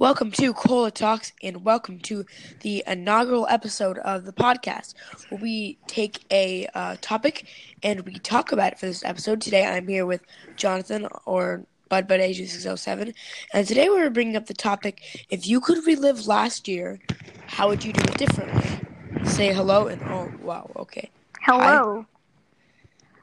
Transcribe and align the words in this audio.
Welcome 0.00 0.30
to 0.30 0.54
Cola 0.54 0.90
Talks 0.90 1.34
and 1.42 1.62
welcome 1.62 1.98
to 1.98 2.24
the 2.60 2.82
inaugural 2.86 3.46
episode 3.50 3.98
of 3.98 4.24
the 4.24 4.32
podcast 4.32 4.94
where 5.28 5.38
we 5.38 5.76
take 5.88 6.24
a 6.32 6.66
uh, 6.72 6.96
topic 7.02 7.46
and 7.82 8.00
we 8.06 8.14
talk 8.14 8.50
about 8.50 8.72
it 8.72 8.78
for 8.78 8.86
this 8.86 9.04
episode. 9.04 9.42
Today 9.42 9.66
I'm 9.66 9.86
here 9.86 10.06
with 10.06 10.22
Jonathan 10.56 11.06
or 11.26 11.66
Bud 11.90 12.08
Bud 12.08 12.20
Asia 12.20 12.46
607 12.46 13.12
and 13.52 13.68
today 13.68 13.90
we're 13.90 14.08
bringing 14.08 14.36
up 14.36 14.46
the 14.46 14.54
topic 14.54 15.26
if 15.28 15.46
you 15.46 15.60
could 15.60 15.86
relive 15.86 16.26
last 16.26 16.66
year, 16.66 16.98
how 17.46 17.68
would 17.68 17.84
you 17.84 17.92
do 17.92 18.00
it 18.00 18.16
differently? 18.16 18.80
Say 19.24 19.52
hello 19.52 19.88
and 19.88 20.02
oh 20.04 20.32
wow, 20.40 20.70
okay. 20.76 21.10
Hello. 21.42 22.06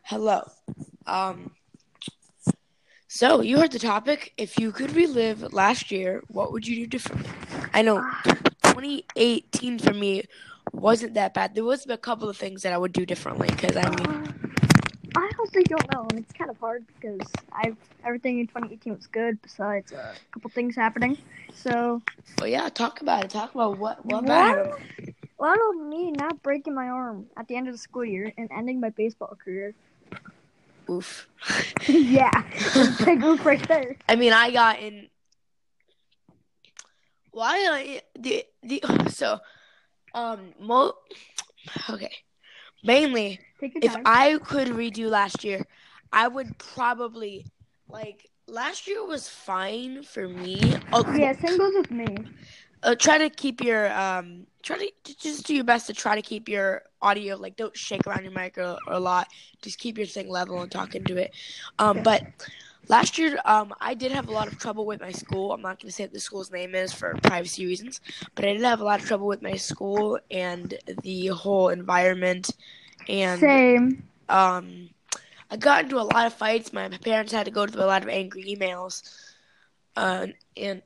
Hello. 0.03 0.47
Um 1.07 1.56
so 3.17 3.41
you 3.41 3.57
heard 3.57 3.71
the 3.71 3.79
topic. 3.79 4.33
If 4.37 4.59
you 4.59 4.71
could 4.71 4.95
relive 4.95 5.51
last 5.51 5.89
year, 5.91 6.21
what 6.27 6.51
would 6.51 6.67
you 6.67 6.75
do 6.75 6.85
differently? 6.85 7.31
I 7.73 7.81
know 7.81 8.05
2018 8.61 9.79
for 9.79 9.93
me 9.93 10.25
wasn't 10.71 11.15
that 11.15 11.33
bad. 11.33 11.55
There 11.55 11.63
was 11.63 11.87
a 11.87 11.97
couple 11.97 12.29
of 12.29 12.37
things 12.37 12.61
that 12.61 12.73
I 12.73 12.77
would 12.77 12.93
do 12.93 13.07
differently 13.07 13.47
because 13.49 13.75
I 13.75 13.89
mean, 13.89 14.07
Uh, 14.07 14.31
I 15.15 15.31
honestly 15.39 15.63
don't 15.63 15.91
know, 15.93 16.05
and 16.11 16.19
it's 16.19 16.31
kind 16.33 16.51
of 16.51 16.59
hard 16.59 16.85
because 16.87 17.27
I've 17.51 17.75
everything 18.05 18.37
in 18.37 18.45
2018 18.45 18.93
was 18.93 19.07
good 19.07 19.41
besides 19.41 19.91
a 19.91 20.13
couple 20.31 20.51
things 20.51 20.75
happening. 20.75 21.17
So, 21.55 22.03
well, 22.37 22.47
yeah, 22.47 22.69
talk 22.69 23.01
about 23.01 23.23
it. 23.23 23.31
Talk 23.31 23.55
about 23.55 23.79
what 23.79 24.05
what 24.05 24.25
Well, 24.25 24.45
bad. 24.45 24.57
a 25.39 25.41
lot 25.41 25.57
of 25.69 25.87
me 25.87 26.11
not 26.11 26.43
breaking 26.43 26.75
my 26.75 26.89
arm 26.89 27.25
at 27.35 27.47
the 27.47 27.55
end 27.55 27.67
of 27.67 27.73
the 27.73 27.79
school 27.79 28.05
year 28.05 28.31
and 28.37 28.47
ending 28.51 28.79
my 28.79 28.89
baseball 28.91 29.35
career. 29.43 29.73
Oof. 30.89 31.27
yeah, 31.87 32.43
big 33.03 33.23
oof 33.23 33.45
right 33.45 33.65
there. 33.67 33.95
I 34.07 34.15
mean, 34.15 34.33
I 34.33 34.51
got 34.51 34.79
in. 34.79 35.07
Why 37.31 38.01
the 38.17 38.45
the 38.63 38.83
so 39.09 39.39
um 40.13 40.53
mo 40.59 40.93
okay 41.89 42.11
mainly 42.83 43.39
if. 43.61 43.95
I 44.05 44.37
could 44.43 44.69
redo 44.69 45.09
last 45.09 45.43
year, 45.43 45.65
I 46.11 46.27
would 46.27 46.57
probably 46.57 47.45
like 47.89 48.29
last 48.47 48.87
year 48.87 49.05
was 49.05 49.27
fine 49.27 50.03
for 50.03 50.27
me. 50.27 50.75
Oh, 50.93 51.03
yeah, 51.15 51.33
same 51.33 51.57
goes 51.57 51.73
with 51.75 51.91
me. 51.91 52.17
Uh, 52.83 52.95
try 52.95 53.17
to 53.17 53.29
keep 53.29 53.61
your 53.61 53.91
um 53.93 54.45
try 54.63 54.77
to 54.77 54.91
just 55.19 55.45
do 55.45 55.55
your 55.55 55.63
best 55.63 55.87
to 55.87 55.93
try 55.93 56.15
to 56.15 56.21
keep 56.21 56.47
your 56.49 56.83
audio 57.01 57.35
like 57.35 57.55
don't 57.55 57.75
shake 57.77 58.05
around 58.07 58.23
your 58.23 58.31
mic 58.33 58.57
or, 58.57 58.77
or 58.87 58.93
a 58.93 58.99
lot 58.99 59.27
just 59.61 59.77
keep 59.79 59.97
your 59.97 60.07
thing 60.07 60.29
level 60.29 60.61
and 60.61 60.71
talk 60.71 60.95
into 60.95 61.17
it 61.17 61.31
um 61.79 62.01
but 62.01 62.23
last 62.87 63.17
year 63.17 63.37
um 63.45 63.73
i 63.79 63.93
did 63.93 64.11
have 64.11 64.27
a 64.27 64.31
lot 64.31 64.47
of 64.47 64.57
trouble 64.57 64.85
with 64.85 64.99
my 65.01 65.11
school 65.11 65.51
i'm 65.53 65.61
not 65.61 65.79
going 65.81 65.89
to 65.89 65.93
say 65.93 66.03
what 66.03 66.13
the 66.13 66.19
school's 66.19 66.51
name 66.51 66.75
is 66.75 66.93
for 66.93 67.15
privacy 67.23 67.65
reasons 67.65 67.99
but 68.35 68.45
i 68.45 68.53
did 68.53 68.61
have 68.61 68.79
a 68.79 68.83
lot 68.83 68.99
of 68.99 69.05
trouble 69.05 69.27
with 69.27 69.41
my 69.41 69.55
school 69.55 70.19
and 70.31 70.75
the 71.03 71.27
whole 71.27 71.69
environment 71.69 72.49
and 73.07 73.61
Same. 73.67 74.03
um 74.29 74.89
I 75.49 75.57
got 75.57 75.83
into 75.83 75.97
a 75.99 76.03
lot 76.03 76.25
of 76.25 76.33
fights. 76.33 76.73
My 76.73 76.89
parents 76.89 77.31
had 77.31 77.45
to 77.45 77.51
go 77.51 77.65
through 77.67 77.83
a 77.83 77.85
lot 77.85 78.03
of 78.03 78.09
angry 78.09 78.43
emails. 78.43 79.01
Uh, 79.95 80.27
and 80.55 80.81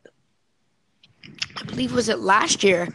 I 1.58 1.64
believe 1.66 1.94
was 1.94 2.10
it 2.10 2.20
last 2.20 2.64
year. 2.64 2.88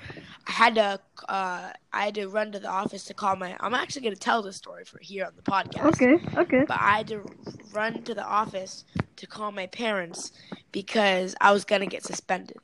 I 0.48 0.52
had 0.52 0.74
to 0.76 1.00
uh, 1.28 1.72
I 1.92 2.04
had 2.04 2.14
to 2.16 2.28
run 2.28 2.52
to 2.52 2.58
the 2.58 2.68
office 2.68 3.04
to 3.04 3.14
call 3.14 3.34
my. 3.36 3.56
I'm 3.60 3.74
actually 3.74 4.02
going 4.02 4.14
to 4.14 4.20
tell 4.20 4.42
this 4.42 4.56
story 4.56 4.84
for 4.84 4.98
here 5.00 5.24
on 5.24 5.32
the 5.36 5.42
podcast. 5.42 5.86
Okay. 6.00 6.18
Okay. 6.36 6.64
But 6.66 6.78
I 6.80 6.98
had 6.98 7.08
to 7.08 7.24
run 7.72 8.02
to 8.04 8.14
the 8.14 8.24
office 8.24 8.84
to 9.16 9.26
call 9.26 9.50
my 9.50 9.66
parents 9.66 10.32
because 10.72 11.34
I 11.40 11.52
was 11.52 11.64
going 11.64 11.80
to 11.80 11.86
get 11.86 12.04
suspended. 12.04 12.58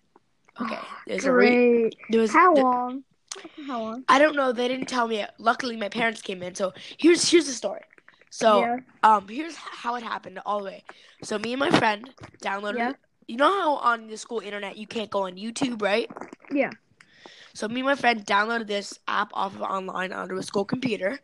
Okay, 0.60 0.78
there's 1.06 1.24
a 1.24 1.32
re- 1.32 1.48
Great. 1.80 1.96
there 2.10 2.20
was 2.20 2.30
How 2.32 2.54
there- 2.54 2.62
long? 2.62 3.04
How 3.66 3.80
long? 3.80 4.04
I 4.08 4.18
don't 4.18 4.36
know. 4.36 4.52
They 4.52 4.68
didn't 4.68 4.86
tell 4.86 5.08
me. 5.08 5.24
Luckily, 5.38 5.76
my 5.76 5.88
parents 5.88 6.20
came 6.20 6.42
in. 6.42 6.54
So 6.54 6.72
here's 6.98 7.28
here's 7.28 7.46
the 7.46 7.52
story. 7.52 7.80
So 8.30 8.60
yeah. 8.60 8.76
um, 9.02 9.26
here's 9.28 9.56
how 9.56 9.94
it 9.96 10.02
happened 10.02 10.38
all 10.46 10.58
the 10.60 10.66
way. 10.66 10.84
So 11.22 11.38
me 11.38 11.52
and 11.54 11.60
my 11.60 11.70
friend 11.70 12.08
downloaded. 12.42 12.76
Yeah. 12.78 12.92
You 13.32 13.38
know 13.38 13.50
how 13.50 13.76
on 13.76 14.08
the 14.08 14.18
school 14.18 14.40
internet 14.40 14.76
you 14.76 14.86
can't 14.86 15.08
go 15.08 15.22
on 15.22 15.36
YouTube, 15.36 15.80
right? 15.80 16.06
Yeah. 16.52 16.68
So 17.54 17.66
me 17.66 17.80
and 17.80 17.86
my 17.86 17.94
friend 17.94 18.26
downloaded 18.26 18.66
this 18.66 18.98
app 19.08 19.30
off 19.32 19.54
of 19.54 19.62
online 19.62 20.12
onto 20.12 20.36
a 20.36 20.42
school 20.42 20.66
computer. 20.66 21.18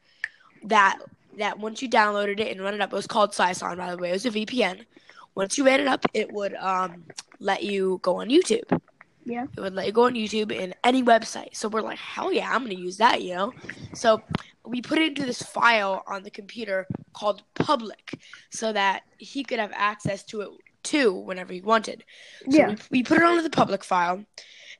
That 0.64 1.00
that 1.36 1.58
once 1.58 1.82
you 1.82 1.90
downloaded 1.90 2.40
it 2.40 2.50
and 2.50 2.62
run 2.62 2.72
it 2.72 2.80
up, 2.80 2.94
it 2.94 2.96
was 2.96 3.06
called 3.06 3.32
Psiphon, 3.32 3.76
by 3.76 3.90
the 3.90 3.98
way. 3.98 4.08
It 4.08 4.12
was 4.12 4.24
a 4.24 4.30
VPN. 4.30 4.86
Once 5.34 5.58
you 5.58 5.66
ran 5.66 5.80
it 5.80 5.86
up, 5.86 6.02
it 6.14 6.32
would 6.32 6.54
um 6.54 7.04
let 7.40 7.62
you 7.62 8.00
go 8.00 8.16
on 8.16 8.30
YouTube. 8.30 8.80
Yeah. 9.26 9.44
It 9.54 9.60
would 9.60 9.74
let 9.74 9.84
you 9.84 9.92
go 9.92 10.06
on 10.06 10.14
YouTube 10.14 10.58
and 10.58 10.74
any 10.84 11.02
website. 11.02 11.56
So 11.56 11.68
we're 11.68 11.82
like, 11.82 11.98
hell 11.98 12.32
yeah, 12.32 12.50
I'm 12.50 12.62
gonna 12.62 12.72
use 12.72 12.96
that, 12.96 13.20
you 13.20 13.34
know. 13.34 13.52
So 13.92 14.22
we 14.64 14.80
put 14.80 14.98
it 14.98 15.08
into 15.08 15.26
this 15.26 15.42
file 15.42 16.04
on 16.06 16.22
the 16.22 16.30
computer 16.30 16.86
called 17.12 17.42
public, 17.52 18.18
so 18.48 18.72
that 18.72 19.02
he 19.18 19.44
could 19.44 19.58
have 19.58 19.72
access 19.74 20.24
to 20.24 20.40
it 20.40 20.48
too 20.88 21.12
whenever 21.12 21.52
he 21.52 21.60
wanted. 21.60 22.04
So 22.50 22.58
Yeah. 22.58 22.68
we, 22.68 22.76
we 22.90 23.02
put 23.02 23.18
it 23.18 23.24
onto 23.24 23.42
the 23.42 23.50
public 23.50 23.84
file, 23.84 24.24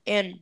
and 0.07 0.41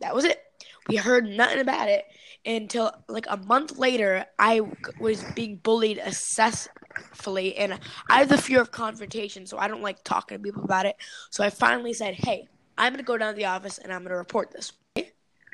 that 0.00 0.14
was 0.14 0.24
it. 0.24 0.40
We 0.88 0.96
heard 0.96 1.26
nothing 1.26 1.60
about 1.60 1.88
it 1.88 2.04
until 2.44 2.92
like 3.08 3.26
a 3.28 3.36
month 3.36 3.78
later. 3.78 4.26
I 4.38 4.62
was 4.98 5.22
being 5.22 5.56
bullied 5.56 5.98
excessively, 5.98 7.56
and 7.56 7.78
I 8.08 8.18
have 8.20 8.28
the 8.28 8.38
fear 8.38 8.60
of 8.60 8.70
confrontation, 8.70 9.46
so 9.46 9.58
I 9.58 9.68
don't 9.68 9.82
like 9.82 10.02
talking 10.02 10.38
to 10.38 10.42
people 10.42 10.64
about 10.64 10.86
it. 10.86 10.96
So 11.30 11.44
I 11.44 11.50
finally 11.50 11.92
said, 11.92 12.14
"Hey, 12.14 12.48
I'm 12.76 12.92
gonna 12.92 13.02
go 13.02 13.18
down 13.18 13.34
to 13.34 13.36
the 13.36 13.46
office 13.46 13.78
and 13.78 13.92
I'm 13.92 14.02
gonna 14.02 14.16
report 14.16 14.50
this." 14.50 14.72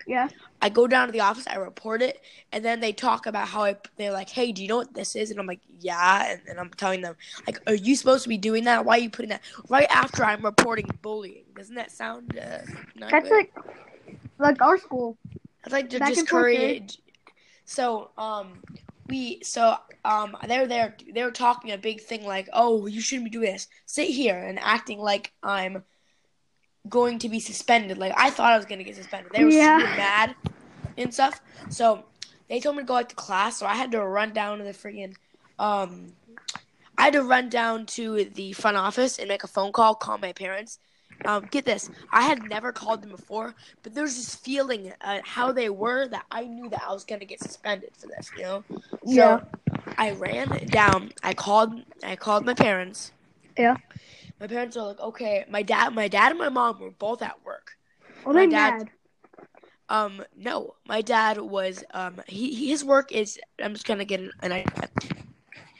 Yeah. 0.06 0.28
I 0.60 0.68
go 0.68 0.86
down 0.86 1.08
to 1.08 1.12
the 1.12 1.20
office, 1.20 1.46
I 1.46 1.56
report 1.56 2.02
it, 2.02 2.20
and 2.52 2.64
then 2.64 2.80
they 2.80 2.92
talk 2.92 3.26
about 3.26 3.48
how 3.48 3.64
I. 3.64 3.76
They're 3.96 4.12
like, 4.12 4.30
"Hey, 4.30 4.52
do 4.52 4.62
you 4.62 4.68
know 4.68 4.78
what 4.78 4.94
this 4.94 5.16
is?" 5.16 5.30
And 5.30 5.38
I'm 5.38 5.46
like, 5.46 5.60
"Yeah," 5.80 6.32
and, 6.32 6.40
and 6.48 6.58
I'm 6.58 6.70
telling 6.70 7.00
them, 7.00 7.16
like, 7.46 7.60
"Are 7.66 7.74
you 7.74 7.96
supposed 7.96 8.22
to 8.22 8.28
be 8.28 8.38
doing 8.38 8.64
that? 8.64 8.84
Why 8.84 8.96
are 8.96 9.00
you 9.00 9.10
putting 9.10 9.30
that 9.30 9.42
right 9.68 9.86
after 9.90 10.24
I'm 10.24 10.44
reporting 10.44 10.88
bullying? 11.02 11.44
Doesn't 11.56 11.74
that 11.74 11.90
sound 11.90 12.38
uh, 12.38 12.58
not 12.96 13.10
That's 13.10 13.28
good? 13.28 13.32
like 13.32 13.52
like 14.38 14.62
our 14.62 14.78
school. 14.78 15.18
I'd 15.64 15.72
like 15.72 15.90
to 15.90 15.98
discourage. 16.00 16.98
So, 17.64 18.10
um, 18.18 18.62
we 19.08 19.40
so 19.42 19.76
um 20.04 20.36
they 20.46 20.58
were 20.58 20.66
there. 20.66 20.96
They 21.12 21.22
were 21.22 21.30
talking 21.30 21.72
a 21.72 21.78
big 21.78 22.00
thing 22.00 22.24
like, 22.24 22.48
"Oh, 22.52 22.86
you 22.86 23.00
shouldn't 23.00 23.26
be 23.26 23.30
doing 23.30 23.52
this. 23.52 23.68
Sit 23.86 24.08
here," 24.08 24.38
and 24.38 24.58
acting 24.58 24.98
like 24.98 25.32
I'm 25.42 25.84
going 26.88 27.18
to 27.20 27.28
be 27.28 27.40
suspended. 27.40 27.98
Like 27.98 28.12
I 28.16 28.30
thought 28.30 28.52
I 28.52 28.56
was 28.56 28.66
gonna 28.66 28.84
get 28.84 28.96
suspended. 28.96 29.32
They 29.32 29.44
were 29.44 29.50
Yeah. 29.50 29.80
super 29.80 29.88
mad 29.88 30.36
and 30.96 31.12
stuff. 31.14 31.40
So 31.68 32.06
they 32.48 32.60
told 32.60 32.76
me 32.76 32.82
to 32.82 32.86
go 32.86 32.94
like 32.94 33.10
to 33.10 33.14
class. 33.16 33.58
So 33.58 33.66
I 33.66 33.74
had 33.74 33.92
to 33.92 34.04
run 34.04 34.32
down 34.32 34.58
to 34.58 34.64
the 34.64 34.72
friggin' 34.72 35.16
um. 35.58 36.14
I 36.96 37.04
had 37.04 37.14
to 37.14 37.22
run 37.22 37.48
down 37.48 37.86
to 37.86 38.24
the 38.24 38.52
front 38.52 38.76
office 38.76 39.18
and 39.18 39.28
make 39.28 39.44
a 39.44 39.48
phone 39.48 39.72
call, 39.72 39.94
call 39.94 40.18
my 40.18 40.32
parents. 40.32 40.78
Um, 41.26 41.46
get 41.50 41.64
this, 41.64 41.88
I 42.12 42.22
had 42.22 42.42
never 42.44 42.70
called 42.72 43.02
them 43.02 43.10
before, 43.10 43.54
but 43.82 43.94
there 43.94 44.04
was 44.04 44.16
this 44.16 44.34
feeling 44.34 44.92
uh, 45.00 45.20
how 45.24 45.52
they 45.52 45.70
were 45.70 46.06
that 46.08 46.26
I 46.30 46.44
knew 46.46 46.68
that 46.68 46.82
I 46.86 46.92
was 46.92 47.04
gonna 47.04 47.24
get 47.24 47.40
suspended 47.40 47.90
for 47.98 48.08
this, 48.08 48.30
you 48.34 48.42
know. 48.42 48.64
So 49.04 49.38
Yeah. 49.38 49.40
I 49.98 50.12
ran 50.12 50.68
down. 50.70 51.12
I 51.22 51.34
called. 51.34 51.72
I 52.02 52.16
called 52.16 52.44
my 52.46 52.54
parents. 52.54 53.12
Yeah. 53.58 53.76
My 54.44 54.48
parents 54.48 54.76
were 54.76 54.82
like, 54.82 55.00
"Okay." 55.00 55.42
My 55.48 55.62
dad, 55.62 55.94
my 55.94 56.06
dad, 56.06 56.28
and 56.32 56.38
my 56.38 56.50
mom 56.50 56.78
were 56.78 56.90
both 56.90 57.22
at 57.22 57.42
work. 57.46 57.78
Oh, 58.26 58.32
My 58.34 58.44
dad- 58.44 58.78
mad. 58.78 58.90
Um, 59.88 60.22
no, 60.36 60.74
my 60.86 61.00
dad 61.00 61.38
was. 61.38 61.82
Um, 61.94 62.20
he 62.26 62.52
he- 62.54 62.68
his 62.68 62.84
work 62.84 63.10
is. 63.10 63.40
I'm 63.58 63.72
just 63.72 63.86
gonna 63.86 64.04
get 64.04 64.20
an, 64.20 64.32
an 64.42 64.66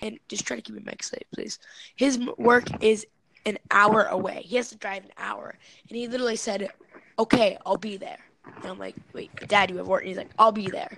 and 0.01 0.19
just 0.29 0.47
try 0.47 0.57
to 0.57 0.63
keep 0.63 0.75
your 0.77 0.83
mic 0.83 1.03
safe, 1.03 1.29
please. 1.35 1.59
His 1.95 2.19
work 2.39 2.65
is 2.83 3.07
an 3.45 3.59
hour 3.71 4.05
away. 4.05 4.41
He 4.47 4.57
has 4.57 4.71
to 4.71 4.77
drive 4.79 5.05
an 5.05 5.13
hour, 5.19 5.59
and 5.91 5.97
he 5.99 6.09
literally 6.09 6.37
said, 6.37 6.71
"Okay, 7.19 7.59
I'll 7.67 7.77
be 7.77 7.99
there." 7.99 8.25
And 8.63 8.65
I'm 8.65 8.79
like, 8.79 8.97
"Wait, 9.13 9.31
Dad, 9.47 9.71
you 9.71 9.77
have 9.77 9.89
work?" 9.89 10.01
And 10.01 10.09
he's 10.09 10.17
like, 10.17 10.33
"I'll 10.39 10.53
be 10.53 10.71
there." 10.71 10.97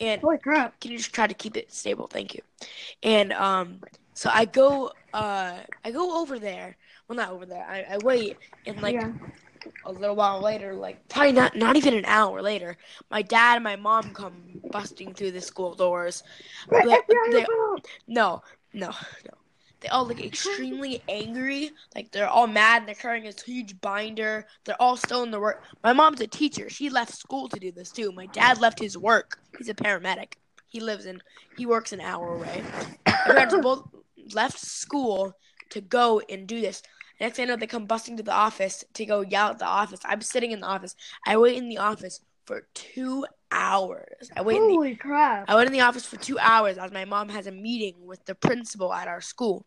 And 0.00 0.20
Holy 0.20 0.38
crap. 0.38 0.80
can 0.80 0.90
you 0.90 0.98
just 0.98 1.14
try 1.14 1.28
to 1.28 1.34
keep 1.34 1.56
it 1.56 1.72
stable? 1.72 2.08
Thank 2.08 2.34
you. 2.34 2.40
And 3.04 3.32
um, 3.32 3.80
so 4.14 4.30
I 4.32 4.44
go, 4.44 4.92
uh, 5.12 5.58
I 5.84 5.90
go 5.90 6.20
over 6.20 6.38
there. 6.38 6.76
Well, 7.08 7.16
not 7.16 7.30
over 7.30 7.46
there. 7.46 7.66
I, 7.68 7.94
I 7.94 7.98
wait, 7.98 8.38
and 8.66 8.80
like 8.80 8.94
yeah. 8.94 9.12
a 9.84 9.92
little 9.92 10.16
while 10.16 10.40
later, 10.40 10.74
like 10.74 11.06
probably 11.08 11.32
not, 11.32 11.54
not 11.56 11.76
even 11.76 11.94
an 11.94 12.04
hour 12.06 12.40
later, 12.40 12.76
my 13.10 13.20
dad 13.22 13.56
and 13.56 13.64
my 13.64 13.76
mom 13.76 14.14
come 14.14 14.34
busting 14.70 15.12
through 15.14 15.32
the 15.32 15.40
school 15.40 15.74
doors. 15.74 16.22
Right, 16.68 16.86
They- 17.30 17.46
No, 18.06 18.42
no, 18.72 18.88
no. 18.92 19.34
They 19.80 19.90
all 19.90 20.06
look 20.06 20.24
extremely 20.24 21.02
angry. 21.10 21.70
Like 21.94 22.10
they're 22.10 22.28
all 22.28 22.46
mad. 22.46 22.78
And 22.78 22.88
they're 22.88 22.94
carrying 22.94 23.24
this 23.24 23.42
huge 23.42 23.78
binder. 23.82 24.46
They're 24.64 24.80
all 24.80 24.96
still 24.96 25.22
in 25.24 25.30
the 25.30 25.38
work. 25.38 25.62
My 25.82 25.92
mom's 25.92 26.22
a 26.22 26.26
teacher. 26.26 26.70
She 26.70 26.88
left 26.88 27.14
school 27.14 27.50
to 27.50 27.60
do 27.60 27.70
this 27.70 27.90
too. 27.90 28.10
My 28.12 28.24
dad 28.26 28.62
left 28.62 28.78
his 28.78 28.96
work. 28.96 29.38
He's 29.58 29.68
a 29.68 29.74
paramedic. 29.74 30.34
He 30.68 30.80
lives 30.80 31.04
in. 31.04 31.20
He 31.58 31.66
works 31.66 31.92
an 31.92 32.00
hour 32.00 32.34
away. 32.34 32.62
Both 33.60 33.88
left 34.32 34.58
school 34.58 35.36
to 35.70 35.80
go 35.80 36.20
and 36.28 36.46
do 36.46 36.60
this. 36.60 36.82
Next 37.20 37.36
thing 37.36 37.44
I 37.44 37.48
know, 37.48 37.56
they 37.56 37.66
come 37.66 37.86
busting 37.86 38.16
to 38.16 38.22
the 38.22 38.32
office 38.32 38.84
to 38.94 39.06
go 39.06 39.20
yell 39.20 39.50
at 39.50 39.58
the 39.58 39.66
office. 39.66 40.00
I'm 40.04 40.20
sitting 40.20 40.50
in 40.50 40.60
the 40.60 40.66
office. 40.66 40.96
I 41.26 41.36
wait 41.36 41.56
in 41.56 41.68
the 41.68 41.78
office 41.78 42.20
for 42.44 42.66
two 42.74 43.24
hours. 43.50 44.30
I 44.36 44.42
wait. 44.42 44.56
In 44.56 44.62
the, 44.62 44.74
Holy 44.74 44.96
crap! 44.96 45.44
I 45.48 45.54
went 45.54 45.66
in 45.66 45.72
the 45.72 45.80
office 45.80 46.04
for 46.04 46.16
two 46.16 46.38
hours 46.38 46.76
as 46.76 46.92
my 46.92 47.04
mom 47.04 47.28
has 47.28 47.46
a 47.46 47.52
meeting 47.52 47.94
with 48.04 48.24
the 48.24 48.34
principal 48.34 48.92
at 48.92 49.08
our 49.08 49.20
school. 49.20 49.64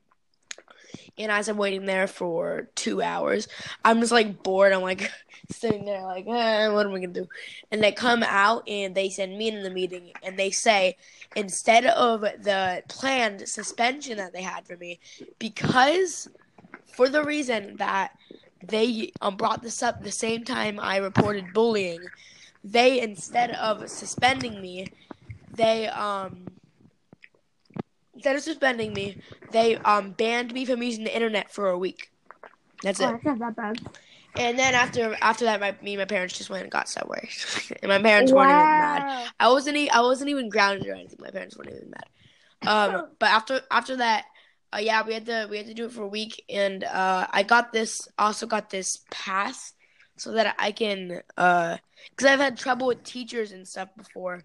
And 1.17 1.31
as 1.31 1.47
I'm 1.47 1.57
waiting 1.57 1.85
there 1.85 2.07
for 2.07 2.69
two 2.75 3.01
hours, 3.01 3.47
I'm 3.83 3.99
just 3.99 4.11
like 4.11 4.43
bored. 4.43 4.73
I'm 4.73 4.81
like 4.81 5.11
sitting 5.51 5.85
there, 5.85 6.03
like, 6.03 6.25
eh, 6.27 6.67
what 6.69 6.85
am 6.85 6.93
I 6.93 6.99
gonna 6.99 7.07
do? 7.13 7.27
And 7.71 7.83
they 7.83 7.91
come 7.91 8.23
out 8.23 8.67
and 8.67 8.95
they 8.95 9.09
send 9.09 9.37
me 9.37 9.47
in 9.49 9.63
the 9.63 9.69
meeting, 9.69 10.13
and 10.23 10.37
they 10.37 10.51
say 10.51 10.97
instead 11.35 11.85
of 11.85 12.21
the 12.21 12.83
planned 12.87 13.47
suspension 13.47 14.17
that 14.17 14.33
they 14.33 14.41
had 14.41 14.65
for 14.67 14.77
me, 14.77 14.99
because 15.39 16.27
for 16.85 17.09
the 17.09 17.23
reason 17.23 17.77
that 17.77 18.11
they 18.61 19.11
um, 19.21 19.37
brought 19.37 19.61
this 19.61 19.83
up 19.83 20.01
the 20.01 20.11
same 20.11 20.43
time 20.43 20.79
I 20.79 20.97
reported 20.97 21.53
bullying, 21.53 22.11
they 22.63 22.99
instead 23.01 23.51
of 23.51 23.89
suspending 23.89 24.61
me, 24.61 24.87
they 25.49 25.87
um 25.87 26.56
instead 28.17 28.35
of 28.35 28.41
suspending 28.43 28.93
me, 28.93 29.17
they 29.51 29.77
um 29.77 30.11
banned 30.11 30.53
me 30.53 30.65
from 30.65 30.83
using 30.83 31.03
the 31.05 31.15
internet 31.15 31.51
for 31.51 31.69
a 31.69 31.77
week. 31.77 32.09
That's 32.83 32.99
Oh, 32.99 33.05
it. 33.05 33.11
that's 33.11 33.25
not 33.25 33.39
that 33.39 33.55
bad. 33.55 33.79
And 34.37 34.57
then 34.59 34.75
after 34.75 35.17
after 35.21 35.45
that, 35.45 35.59
my 35.59 35.75
me 35.81 35.93
and 35.93 36.01
my 36.01 36.05
parents 36.05 36.37
just 36.37 36.49
went 36.49 36.63
and 36.63 36.71
got 36.71 36.89
Subway, 36.89 37.29
and 37.81 37.89
my 37.89 37.99
parents 37.99 38.31
weren't 38.31 38.51
even 38.51 38.77
mad. 38.77 39.03
I 39.39 39.49
wasn't 39.49 39.77
e- 39.77 39.89
I 39.89 40.01
wasn't 40.01 40.29
even 40.29 40.49
grounded 40.49 40.87
or 40.87 40.93
anything. 40.93 41.19
My 41.19 41.31
parents 41.31 41.57
weren't 41.57 41.71
even 41.71 41.89
mad. 41.91 42.09
Um, 42.65 43.03
but 43.19 43.29
after 43.29 43.61
after 43.71 43.97
that, 43.97 44.25
uh, 44.73 44.79
yeah, 44.79 45.03
we 45.05 45.13
had 45.13 45.25
to 45.27 45.47
we 45.49 45.57
had 45.57 45.67
to 45.67 45.73
do 45.73 45.85
it 45.85 45.91
for 45.91 46.03
a 46.03 46.07
week, 46.07 46.43
and 46.49 46.83
uh, 46.83 47.27
I 47.31 47.43
got 47.43 47.71
this 47.73 48.07
also 48.17 48.45
got 48.45 48.69
this 48.69 48.99
pass 49.09 49.73
so 50.17 50.33
that 50.33 50.55
I 50.59 50.71
can 50.71 51.21
uh, 51.37 51.77
because 52.09 52.27
I've 52.27 52.39
had 52.39 52.57
trouble 52.57 52.87
with 52.87 53.03
teachers 53.03 53.51
and 53.51 53.67
stuff 53.67 53.89
before, 53.97 54.43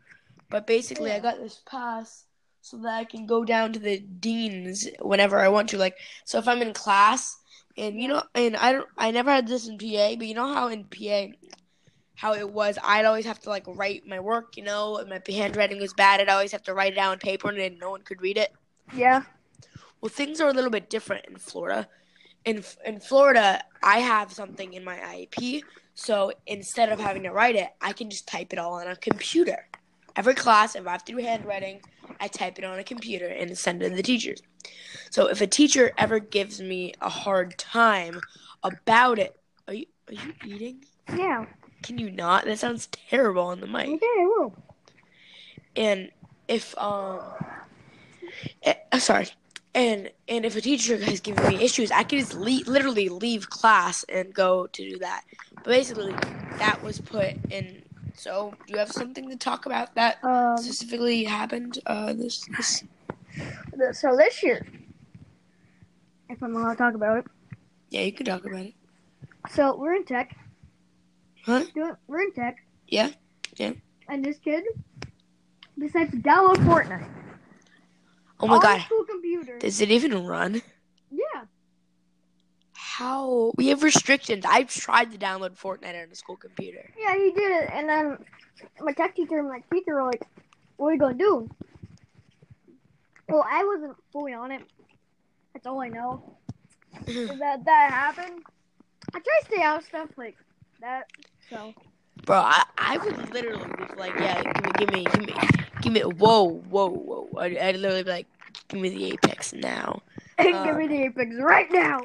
but 0.51 0.67
basically 0.67 1.11
I 1.13 1.21
got 1.21 1.39
this 1.39 1.61
pass 1.67 2.25
so 2.63 2.79
that 2.79 2.95
I 2.95 3.05
can 3.05 3.27
go 3.27 3.45
down 3.45 3.73
to 3.73 3.79
the 3.79 3.99
deans 3.99 4.89
whenever 5.01 5.39
I 5.39 5.49
want 5.49 5.69
to. 5.71 5.79
Like, 5.79 5.99
so 6.25 6.39
if 6.39 6.49
I'm 6.49 6.63
in 6.63 6.73
class. 6.73 7.37
And 7.79 8.01
you 8.01 8.07
know, 8.07 8.23
and 8.35 8.55
I 8.57 8.73
don't, 8.73 8.89
I 8.99 9.11
never 9.11 9.31
had 9.31 9.49
this 9.49 9.67
in 9.67 9.79
PA, 9.79 10.15
but 10.17 10.27
you 10.27 10.35
know 10.35 10.53
how 10.53 10.69
in 10.69 10.85
PA, 10.85 11.29
how 12.15 12.35
it 12.35 12.51
was, 12.51 12.79
I'd 12.85 13.07
always 13.07 13.25
have 13.25 13.41
to 13.41 13.49
like 13.49 13.65
write 13.67 14.07
my 14.07 14.21
work, 14.21 14.59
you 14.59 14.63
know, 14.63 14.99
and 14.99 15.09
my 15.09 15.23
handwriting 15.27 15.81
was 15.81 15.95
bad. 15.95 16.21
I'd 16.21 16.29
always 16.29 16.53
have 16.53 16.63
to 16.65 16.75
write 16.75 16.93
it 16.93 16.97
down 16.97 17.13
on 17.13 17.19
paper, 17.19 17.49
and 17.49 17.59
then 17.59 17.79
no 17.79 17.91
one 17.91 18.03
could 18.03 18.21
read 18.21 18.37
it. 18.37 18.53
Yeah. 18.95 19.23
Well, 20.03 20.11
things 20.11 20.39
are 20.41 20.51
a 20.51 20.53
little 20.53 20.71
bit 20.71 20.91
different 20.91 21.25
in 21.27 21.37
Florida. 21.37 21.89
In 22.45 22.63
in 22.85 23.01
Florida, 23.01 23.63
I 23.83 24.01
have 24.01 24.33
something 24.33 24.75
in 24.75 24.85
my 24.85 24.97
IEP, 24.97 25.63
so 25.95 26.31
instead 26.47 26.91
of 26.91 27.01
having 27.01 27.23
to 27.23 27.31
write 27.31 27.57
it, 27.57 27.71
I 27.81 27.95
can 27.95 28.11
just 28.11 28.29
type 28.29 28.53
it 28.53 28.59
all 28.59 28.75
on 28.75 28.87
a 28.87 28.97
computer. 28.97 29.67
Every 30.15 30.35
class, 30.35 30.77
if 30.77 30.87
I 30.87 30.93
have 30.93 31.05
to 31.07 31.13
do 31.13 31.19
handwriting, 31.19 31.81
I 32.21 32.29
type 32.29 32.59
it 32.59 32.65
on 32.65 32.79
a 32.79 32.85
computer 32.85 33.27
and 33.29 33.57
send 33.59 33.83
it 33.83 33.91
to 33.91 33.97
the 33.97 34.03
teachers. 34.03 34.43
So 35.11 35.29
if 35.29 35.41
a 35.41 35.47
teacher 35.47 35.93
ever 35.99 36.19
gives 36.21 36.61
me 36.61 36.95
a 37.01 37.09
hard 37.09 37.59
time 37.59 38.21
about 38.63 39.19
it, 39.19 39.37
are 39.69 39.75
you 39.75 39.87
are 40.09 40.15
you 40.15 40.35
eating? 40.45 40.85
Yeah. 41.17 41.47
Can 41.83 41.99
you 41.99 42.11
not? 42.11 42.45
That 42.45 42.59
sounds 42.59 42.87
terrible 42.89 43.43
on 43.45 43.61
the 43.61 43.67
mic. 43.67 43.89
Okay, 43.89 44.07
I 44.07 44.27
will. 44.27 44.55
and 45.77 46.11
if 46.49 46.77
um 46.79 47.21
eh, 48.63 48.75
uh, 48.93 48.99
sorry 48.99 49.29
and 49.75 50.11
and 50.29 50.45
if 50.45 50.57
a 50.57 50.61
teacher 50.61 50.97
has 51.03 51.21
given 51.21 51.47
me 51.49 51.63
issues 51.63 51.91
i 51.91 52.03
can 52.03 52.19
just 52.19 52.35
leave, 52.35 52.67
literally 52.67 53.09
leave 53.09 53.49
class 53.51 54.05
and 54.09 54.35
go 54.35 54.67
to 54.69 54.91
do 54.91 54.99
that 54.99 55.23
but 55.57 55.65
basically 55.67 56.13
that 56.59 56.83
was 56.83 57.01
put 57.01 57.35
in 57.51 57.83
so 58.15 58.53
do 58.67 58.73
you 58.75 58.79
have 58.79 58.91
something 58.93 59.29
to 59.29 59.37
talk 59.37 59.67
about 59.67 59.95
that 59.95 60.23
Um. 60.25 60.57
specifically 60.59 61.25
happened 61.25 61.79
uh 61.87 62.13
this 62.13 62.45
this 62.57 62.85
th- 63.79 63.95
So 63.95 64.17
this 64.17 64.43
year, 64.43 64.67
if 66.29 66.43
I'm 66.43 66.55
allowed 66.57 66.73
to 66.73 66.79
talk 66.79 66.95
about 66.95 67.19
it, 67.19 67.27
yeah 67.91 68.03
you 68.03 68.13
can 68.13 68.27
talk 68.27 68.45
about 68.45 68.61
it 68.67 68.75
so 69.51 69.77
we're 69.77 69.95
in 69.95 70.05
tech. 70.05 70.37
Huh? 71.45 71.65
We're 72.07 72.23
in 72.23 72.33
tech. 72.33 72.57
Yeah, 72.87 73.09
yeah. 73.57 73.73
And 74.09 74.25
this 74.25 74.39
kid 74.39 74.63
decides 75.77 76.13
to 76.13 76.19
download 76.19 76.57
Fortnite. 76.69 77.09
oh 78.41 78.47
my 78.47 78.59
god 78.61 78.77
his 78.79 78.85
school 78.87 79.05
computer. 79.05 79.59
does 79.59 79.81
it 79.81 79.91
even 79.91 80.25
run 80.25 80.63
yeah. 81.11 81.43
How 83.03 83.53
we 83.57 83.69
have 83.69 83.83
restrictions 83.83 84.45
i've 84.49 84.69
tried 84.69 85.11
to 85.13 85.19
download 85.19 85.59
fortnite 85.59 86.01
on 86.01 86.09
a 86.11 86.15
school 86.15 86.37
computer 86.37 86.89
Yeah, 86.99 87.15
he 87.15 87.33
did 87.33 87.53
it, 87.63 87.71
and 87.73 87.89
then 87.89 88.19
my 88.81 88.93
tech 88.93 89.17
teacher 89.17 89.39
and 89.39 89.49
my 89.49 89.63
teacher 89.73 89.95
were 89.95 90.05
like, 90.05 90.23
"What 90.77 90.89
are 90.89 90.93
you 90.93 90.99
gonna 90.99 91.15
do?" 91.15 91.49
Well, 93.29 93.45
I 93.49 93.65
wasn't 93.65 93.97
fully 94.13 94.35
on 94.35 94.53
it. 94.53 94.63
That's 95.53 95.67
all 95.67 95.81
I 95.81 95.89
know. 95.89 96.37
that 97.07 97.65
that 97.65 97.91
happened. 97.91 98.43
I 99.15 99.19
try 99.19 99.41
to 99.41 99.47
stay 99.47 99.63
out 99.63 99.79
of 99.81 99.85
stuff 99.87 100.11
like 100.17 100.37
that. 100.81 101.07
So 101.51 101.75
Bro, 102.27 102.37
I, 102.37 102.65
I 102.79 102.99
would 102.99 103.33
literally 103.33 103.65
be 103.79 103.85
like, 103.97 104.15
yeah, 104.19 104.43
give 104.43 104.65
me, 104.65 104.73
give 104.79 104.93
me, 104.93 105.05
give 105.05 105.27
me, 105.27 105.35
give 105.81 105.93
me, 105.93 106.01
whoa, 106.03 106.61
whoa, 106.71 106.91
whoa. 106.91 107.29
I'd, 107.39 107.57
I'd 107.57 107.77
literally 107.77 108.05
be 108.05 108.11
like, 108.11 108.27
give 108.69 108.81
me 108.81 108.91
the 108.91 109.13
Apex 109.13 109.53
now. 109.53 110.03
give 110.39 110.77
me 110.77 110.87
the 110.87 111.03
apex 111.05 111.37
right 111.41 111.71
now. 111.71 112.01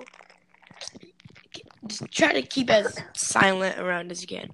Just 1.88 2.12
try 2.12 2.34
to 2.34 2.42
keep 2.42 2.70
as 2.70 2.98
silent 3.14 3.80
around 3.80 4.12
as 4.12 4.22
you 4.22 4.28
can. 4.28 4.50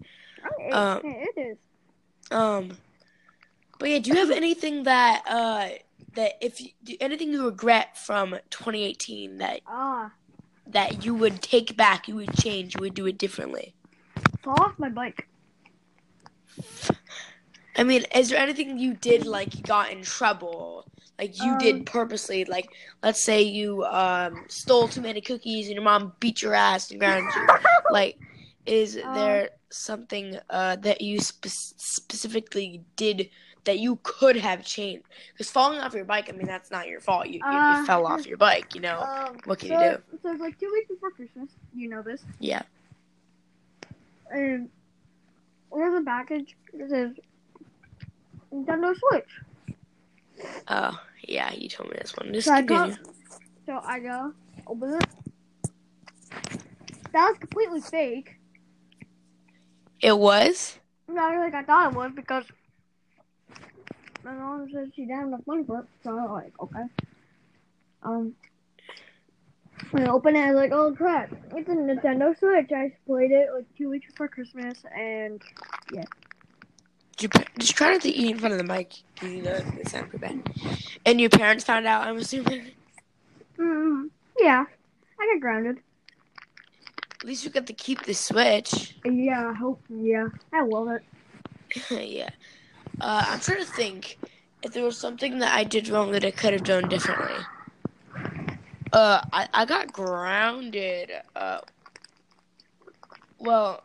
Um, 0.72 1.02
it 1.04 1.38
is. 1.38 1.58
Um, 2.32 2.78
but 3.80 3.90
yeah, 3.90 4.00
do 4.00 4.12
you 4.12 4.18
have 4.18 4.32
anything 4.32 4.84
that, 4.84 5.24
uh, 5.28 5.70
that 6.16 6.34
if 6.42 6.62
you, 6.62 6.70
do, 6.84 6.96
anything 7.00 7.32
you 7.32 7.46
regret 7.46 7.98
from 7.98 8.32
2018 8.50 9.38
that 9.40 9.62
Ah, 9.68 10.12
that 10.68 11.04
you 11.04 11.14
would 11.14 11.42
take 11.42 11.76
back, 11.76 12.08
you 12.08 12.16
would 12.16 12.34
change, 12.36 12.76
you 12.76 12.82
would 12.82 12.94
do 12.94 13.06
it 13.08 13.18
differently? 13.18 13.74
fall 14.44 14.56
off 14.60 14.78
my 14.78 14.90
bike. 14.90 15.28
I 17.76 17.84
mean, 17.84 18.06
is 18.16 18.30
there 18.30 18.40
anything 18.40 18.78
you 18.78 18.94
did 18.94 19.26
like 19.26 19.56
you 19.56 19.64
got 19.64 19.92
in 19.92 20.04
trouble? 20.04 20.86
Like 21.20 21.40
you 21.42 21.54
Um, 21.54 21.58
did 21.58 21.86
purposely, 21.86 22.46
like 22.46 22.70
let's 23.02 23.24
say 23.24 23.42
you 23.42 23.84
um 23.86 24.46
stole 24.48 24.88
too 24.88 25.02
many 25.02 25.22
cookies 25.22 25.68
and 25.68 25.76
your 25.76 25.84
mom 25.84 26.14
beat 26.20 26.42
your 26.42 26.54
ass 26.54 26.92
and 26.92 27.00
ground 27.00 27.34
you. 27.36 27.48
Like, 27.90 28.18
is 28.66 28.98
Um, 29.04 29.14
there 29.14 29.50
something 29.70 30.38
uh 30.50 30.76
that 30.78 31.02
you 31.02 31.20
spe- 31.20 31.48
specifically 31.48 32.84
did 32.96 33.30
that 33.66 33.80
you 33.80 34.00
could 34.04 34.38
have 34.38 34.64
changed? 34.66 35.06
Because 35.34 35.50
falling 35.52 35.80
off 35.80 35.94
your 35.94 36.06
bike, 36.06 36.30
I 36.30 36.34
mean, 36.34 36.48
that's 36.48 36.72
not 36.72 36.88
your 36.88 37.00
fault. 37.00 37.28
You, 37.28 37.44
you, 37.48 37.60
Uh, 37.60 37.70
you 37.70 37.86
fell 37.86 38.06
off 38.06 38.26
your 38.26 38.38
bike, 38.38 38.74
you 38.76 38.82
know. 38.82 39.00
Um, 39.02 39.38
What 39.46 39.60
can 39.60 39.70
so, 39.70 39.74
you 39.76 39.80
do? 39.80 39.98
So 40.22 40.32
it's 40.32 40.42
like 40.42 40.60
two 40.60 40.70
weeks 40.74 40.90
before 40.90 41.12
Christmas. 41.12 41.50
You 41.76 41.90
know 41.90 42.02
this. 42.02 42.24
Yeah. 42.40 42.64
And 44.32 44.70
there's 45.72 46.00
a 46.00 46.04
package 46.04 46.56
that 46.74 46.90
says 46.90 47.12
Nintendo 48.54 48.96
Switch. 48.96 49.42
Oh, 50.68 51.00
yeah, 51.28 51.52
you 51.54 51.70
told 51.70 51.90
me 51.90 51.98
this 52.02 52.16
one. 52.16 52.34
Just 52.34 52.48
So 52.48 52.54
I 52.54 52.62
got, 52.62 52.92
so 53.66 53.82
I 53.84 54.00
go 54.00 54.34
open 54.68 54.94
it. 54.94 55.06
That 57.12 57.30
was 57.30 57.38
completely 57.40 57.82
fake. 57.82 58.36
It 60.02 60.18
was. 60.18 60.80
Not 61.08 61.36
like 61.38 61.54
I 61.54 61.64
thought 61.64 61.92
it 61.92 61.96
was 61.96 62.12
because 62.16 62.46
my 64.24 64.34
mom 64.34 64.68
said 64.72 64.92
she 64.96 65.04
didn't 65.04 65.18
have 65.18 65.28
enough 65.28 65.48
money 65.48 65.64
for 65.64 65.80
it. 65.80 65.86
So 66.04 66.12
I 66.12 66.14
was 66.24 66.44
like, 66.44 66.54
okay. 66.62 66.84
Um, 68.04 68.34
when 69.92 70.08
I 70.08 70.12
opened 70.12 70.38
it, 70.38 70.42
I 70.42 70.48
was 70.52 70.56
like, 70.56 70.72
oh 70.72 70.94
crap, 70.96 71.32
it's 71.56 71.70
a 71.70 71.74
Nintendo 71.74 72.38
Switch. 72.38 72.72
I 72.72 72.90
just 72.90 73.06
played 73.06 73.32
it 73.32 73.50
like 73.54 73.66
two 73.78 73.90
weeks 73.90 74.08
before 74.08 74.28
Christmas, 74.28 74.84
and 74.96 75.42
Did 75.92 76.08
just 77.18 77.76
try 77.76 77.92
not 77.92 78.02
to 78.02 78.10
eat 78.10 78.32
in 78.32 78.40
front 78.40 78.54
of 78.54 78.58
the 78.58 78.64
mic. 78.64 78.94
You 79.22 79.42
know, 79.42 79.52
it 79.52 79.90
sounds 79.90 80.10
pretty 80.10 80.18
bad. 80.18 80.42
And 81.06 81.20
your 81.22 81.30
parents 81.30 81.64
found 81.64 81.86
out, 81.86 82.08
I'm 82.08 82.18
assuming. 82.18 82.72
mm, 83.58 84.10
yeah, 84.40 84.66
I 85.20 85.34
got 85.34 85.42
grounded. 85.42 85.80
At 87.22 87.28
least 87.28 87.46
you 87.46 87.52
got 87.52 87.68
to 87.68 87.74
keep 87.74 88.04
the 88.04 88.14
Switch. 88.14 88.96
Yeah, 89.06 89.50
I 89.50 89.54
hope. 89.54 89.82
Yeah, 89.90 90.28
I 90.52 90.64
love 90.64 90.90
it. 90.90 91.04
yeah. 91.90 92.30
Uh, 93.00 93.26
I'm 93.28 93.40
trying 93.40 93.60
to 93.60 93.66
think 93.66 94.18
if 94.64 94.74
there 94.74 94.84
was 94.84 94.98
something 94.98 95.40
that 95.40 95.54
I 95.54 95.64
did 95.64 95.88
wrong 95.90 96.12
that 96.12 96.26
I 96.26 96.32
could 96.32 96.54
have 96.54 96.64
done 96.64 96.90
differently. 96.90 97.46
Uh, 98.92 99.22
I, 99.32 99.48
I 99.54 99.66
got 99.66 99.92
grounded. 99.92 101.12
Uh, 101.36 101.60
well, 103.40 103.82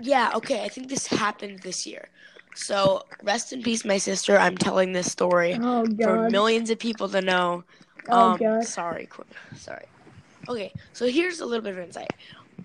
yeah, 0.00 0.32
okay. 0.36 0.64
I 0.64 0.68
think 0.68 0.88
this 0.88 1.06
happened 1.06 1.60
this 1.60 1.86
year. 1.86 2.08
So, 2.60 3.04
rest 3.22 3.52
in 3.52 3.62
peace, 3.62 3.84
my 3.84 3.96
sister. 3.96 4.38
I'm 4.38 4.56
telling 4.56 4.92
this 4.92 5.10
story 5.10 5.58
Oh 5.60 5.86
for 6.02 6.28
millions 6.28 6.68
of 6.68 6.78
people 6.78 7.08
to 7.08 7.22
know. 7.22 7.64
Oh 8.08 8.32
um, 8.32 8.36
god. 8.36 8.64
Sorry, 8.64 9.08
sorry. 9.56 9.86
Okay, 10.48 10.72
so 10.92 11.06
here's 11.06 11.40
a 11.40 11.46
little 11.46 11.62
bit 11.62 11.72
of 11.72 11.78
insight. 11.78 12.12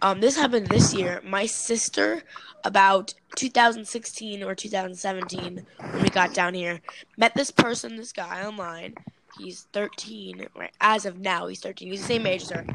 Um, 0.01 0.19
this 0.19 0.35
happened 0.35 0.67
this 0.67 0.93
year. 0.93 1.21
My 1.23 1.45
sister, 1.45 2.23
about 2.65 3.13
2016 3.35 4.43
or 4.43 4.53
2017, 4.53 5.65
when 5.77 6.03
we 6.03 6.09
got 6.09 6.33
down 6.33 6.53
here, 6.53 6.81
met 7.17 7.33
this 7.33 7.51
person, 7.51 7.95
this 7.95 8.11
guy 8.11 8.45
online. 8.45 8.95
He's 9.37 9.67
13, 9.71 10.47
right? 10.55 10.71
As 10.81 11.05
of 11.05 11.19
now, 11.19 11.47
he's 11.47 11.61
13. 11.61 11.91
He's 11.91 12.01
the 12.01 12.07
same 12.07 12.25
age 12.25 12.43
as 12.43 12.49
her. 12.49 12.65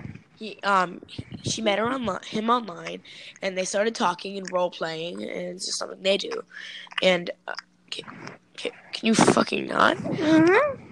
He, 0.40 0.58
um, 0.62 1.02
she 1.42 1.60
met 1.60 1.78
her 1.78 1.84
online, 1.86 2.22
him 2.22 2.48
online, 2.48 3.02
and 3.42 3.58
they 3.58 3.66
started 3.66 3.94
talking 3.94 4.38
and 4.38 4.50
role 4.50 4.70
playing, 4.70 5.22
and 5.22 5.30
it's 5.30 5.66
just 5.66 5.78
something 5.78 6.02
they 6.02 6.16
do. 6.16 6.30
And 7.02 7.30
uh, 7.46 7.52
can, 7.90 8.04
can, 8.56 8.72
can 8.90 9.06
you 9.06 9.14
fucking 9.14 9.66
not? 9.66 9.98
Mm-hmm. 9.98 10.82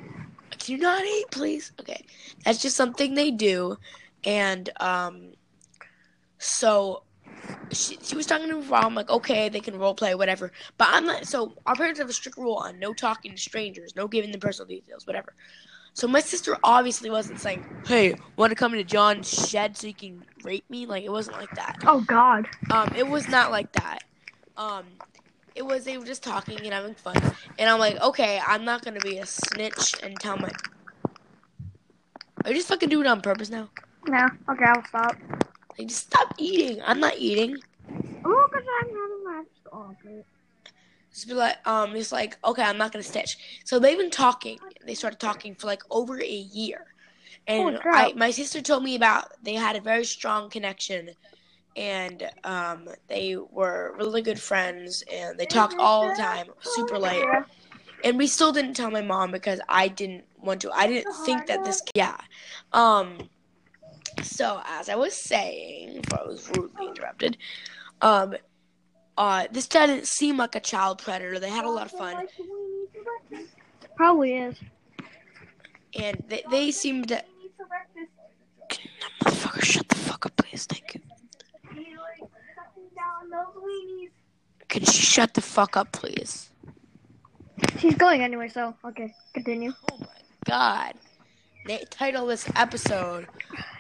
Can 0.50 0.76
you 0.76 0.78
not 0.82 1.02
eat, 1.02 1.30
please? 1.30 1.72
Okay, 1.80 2.04
that's 2.44 2.60
just 2.60 2.76
something 2.76 3.14
they 3.14 3.30
do, 3.30 3.78
and 4.22 4.68
um, 4.80 5.32
so 6.36 7.04
she, 7.72 7.96
she 8.02 8.16
was 8.16 8.26
talking 8.26 8.50
to 8.50 8.60
her 8.60 8.68
mom 8.68 8.94
like, 8.94 9.08
okay, 9.08 9.48
they 9.48 9.60
can 9.60 9.78
role 9.78 9.94
play, 9.94 10.14
whatever. 10.14 10.52
But 10.76 10.88
I'm 10.90 11.06
not. 11.06 11.26
So 11.26 11.54
our 11.64 11.74
parents 11.74 11.98
have 12.00 12.10
a 12.10 12.12
strict 12.12 12.36
rule 12.36 12.56
on 12.56 12.78
no 12.78 12.92
talking 12.92 13.32
to 13.32 13.38
strangers, 13.38 13.96
no 13.96 14.08
giving 14.08 14.30
them 14.30 14.40
personal 14.40 14.68
details, 14.68 15.06
whatever. 15.06 15.32
So 15.94 16.06
my 16.06 16.20
sister 16.20 16.56
obviously 16.62 17.10
wasn't 17.10 17.40
saying, 17.40 17.64
"Hey, 17.86 18.14
want 18.36 18.50
to 18.50 18.56
come 18.56 18.72
into 18.72 18.84
John's 18.84 19.28
shed 19.28 19.76
so 19.76 19.86
you 19.86 19.94
can 19.94 20.24
rape 20.44 20.68
me?" 20.70 20.86
Like 20.86 21.04
it 21.04 21.10
wasn't 21.10 21.38
like 21.38 21.50
that. 21.56 21.78
Oh 21.86 22.00
God. 22.00 22.48
Um, 22.70 22.92
it 22.96 23.06
was 23.06 23.28
not 23.28 23.50
like 23.50 23.72
that. 23.72 24.04
Um, 24.56 24.84
it 25.54 25.66
was 25.66 25.84
they 25.84 25.98
were 25.98 26.04
just 26.04 26.22
talking 26.22 26.60
and 26.60 26.72
having 26.72 26.94
fun, 26.94 27.16
and 27.58 27.68
I'm 27.68 27.78
like, 27.78 28.00
okay, 28.00 28.40
I'm 28.46 28.64
not 28.64 28.84
gonna 28.84 29.00
be 29.00 29.18
a 29.18 29.26
snitch 29.26 29.94
and 30.02 30.18
tell 30.20 30.36
my. 30.36 30.50
Are 32.44 32.50
you 32.50 32.56
just 32.56 32.68
fucking 32.68 32.88
doing 32.88 33.06
it 33.06 33.08
on 33.08 33.20
purpose 33.20 33.50
now? 33.50 33.68
No. 34.06 34.26
Okay, 34.48 34.64
I'll 34.64 34.84
stop. 34.86 35.16
Like, 35.78 35.88
just 35.88 36.06
stop 36.06 36.34
eating. 36.38 36.80
I'm 36.84 37.00
not 37.00 37.18
eating. 37.18 37.56
Oh, 38.24 38.48
cause 38.52 38.62
I'm 38.80 38.88
having 38.88 39.24
my 39.24 39.42
oh, 39.72 39.96
okay. 40.06 40.22
Just 41.12 41.26
be 41.26 41.34
like, 41.34 41.56
um, 41.66 41.96
it's 41.96 42.12
like, 42.12 42.38
okay, 42.44 42.62
I'm 42.62 42.78
not 42.78 42.92
gonna 42.92 43.02
stitch. 43.02 43.38
So 43.64 43.78
they've 43.78 43.98
been 43.98 44.10
talking. 44.10 44.58
They 44.88 44.94
started 44.94 45.20
talking 45.20 45.54
for 45.54 45.66
like 45.66 45.82
over 45.90 46.18
a 46.18 46.26
year, 46.26 46.86
and 47.46 47.78
crap. 47.78 48.08
I, 48.08 48.12
my 48.14 48.30
sister 48.30 48.62
told 48.62 48.82
me 48.82 48.96
about 48.96 49.34
they 49.42 49.52
had 49.52 49.76
a 49.76 49.82
very 49.82 50.06
strong 50.06 50.48
connection, 50.48 51.10
and 51.76 52.30
um, 52.44 52.88
they 53.06 53.36
were 53.36 53.94
really 53.98 54.22
good 54.22 54.40
friends, 54.40 55.04
and 55.12 55.38
they 55.38 55.44
talked 55.44 55.74
all 55.78 56.08
the 56.08 56.14
time, 56.14 56.46
super 56.60 56.98
late. 56.98 57.22
And 58.02 58.16
we 58.16 58.26
still 58.26 58.50
didn't 58.50 58.74
tell 58.74 58.90
my 58.90 59.02
mom 59.02 59.30
because 59.30 59.60
I 59.68 59.88
didn't 59.88 60.24
want 60.40 60.62
to. 60.62 60.72
I 60.72 60.86
didn't 60.86 61.12
think 61.26 61.46
that 61.48 61.66
this, 61.66 61.82
yeah. 61.94 62.16
Um, 62.72 63.18
so 64.22 64.62
as 64.64 64.88
I 64.88 64.94
was 64.94 65.14
saying, 65.14 66.00
before 66.00 66.20
I 66.20 66.26
was 66.26 66.48
rudely 66.56 66.86
interrupted, 66.86 67.36
um, 68.00 68.36
uh, 69.18 69.48
this 69.52 69.68
didn't 69.68 70.06
seem 70.06 70.38
like 70.38 70.54
a 70.54 70.60
child 70.60 71.02
predator. 71.02 71.38
They 71.38 71.50
had 71.50 71.66
a 71.66 71.70
lot 71.70 71.84
of 71.84 71.92
fun, 71.92 72.26
Probably 73.98 74.34
is. 74.34 74.56
And 75.94 76.22
they 76.28 76.42
they 76.50 76.70
seemed 76.70 77.08
to. 77.08 77.22
Can 78.68 78.90
motherfucker, 79.22 79.64
shut 79.64 79.88
the 79.88 79.94
fuck 79.94 80.26
up, 80.26 80.36
please. 80.36 80.66
Thank 80.66 80.94
you. 80.94 81.00
Can 84.68 84.84
she 84.84 85.02
shut 85.02 85.34
the 85.34 85.40
fuck 85.40 85.76
up, 85.76 85.92
please? 85.92 86.50
She's 87.78 87.94
going 87.94 88.22
anyway, 88.22 88.48
so 88.48 88.74
okay, 88.84 89.14
continue. 89.32 89.72
Oh 89.92 89.98
my 89.98 90.06
god. 90.44 90.94
They 91.66 91.84
title 91.90 92.26
this 92.26 92.48
episode 92.54 93.26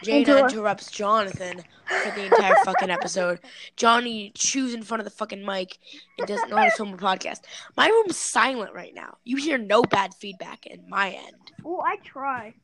Jada 0.02 0.18
Interrupt. 0.18 0.52
interrupts 0.52 0.90
Jonathan 0.90 1.62
for 1.86 2.10
the 2.12 2.26
entire 2.26 2.54
fucking 2.64 2.90
episode. 2.90 3.40
Johnny 3.76 4.30
chews 4.34 4.74
in 4.74 4.82
front 4.82 5.00
of 5.00 5.04
the 5.04 5.10
fucking 5.10 5.44
mic 5.44 5.78
and 6.18 6.26
doesn't 6.28 6.50
know 6.50 6.56
how 6.56 6.64
to 6.64 6.70
film 6.70 6.94
a 6.94 6.96
podcast. 6.96 7.40
My 7.76 7.88
room's 7.88 8.16
silent 8.16 8.74
right 8.74 8.94
now. 8.94 9.16
You 9.24 9.36
hear 9.36 9.58
no 9.58 9.82
bad 9.82 10.14
feedback 10.14 10.66
in 10.66 10.88
my 10.88 11.10
end. 11.10 11.52
Oh, 11.64 11.80
I 11.80 11.96
try. 12.04 12.54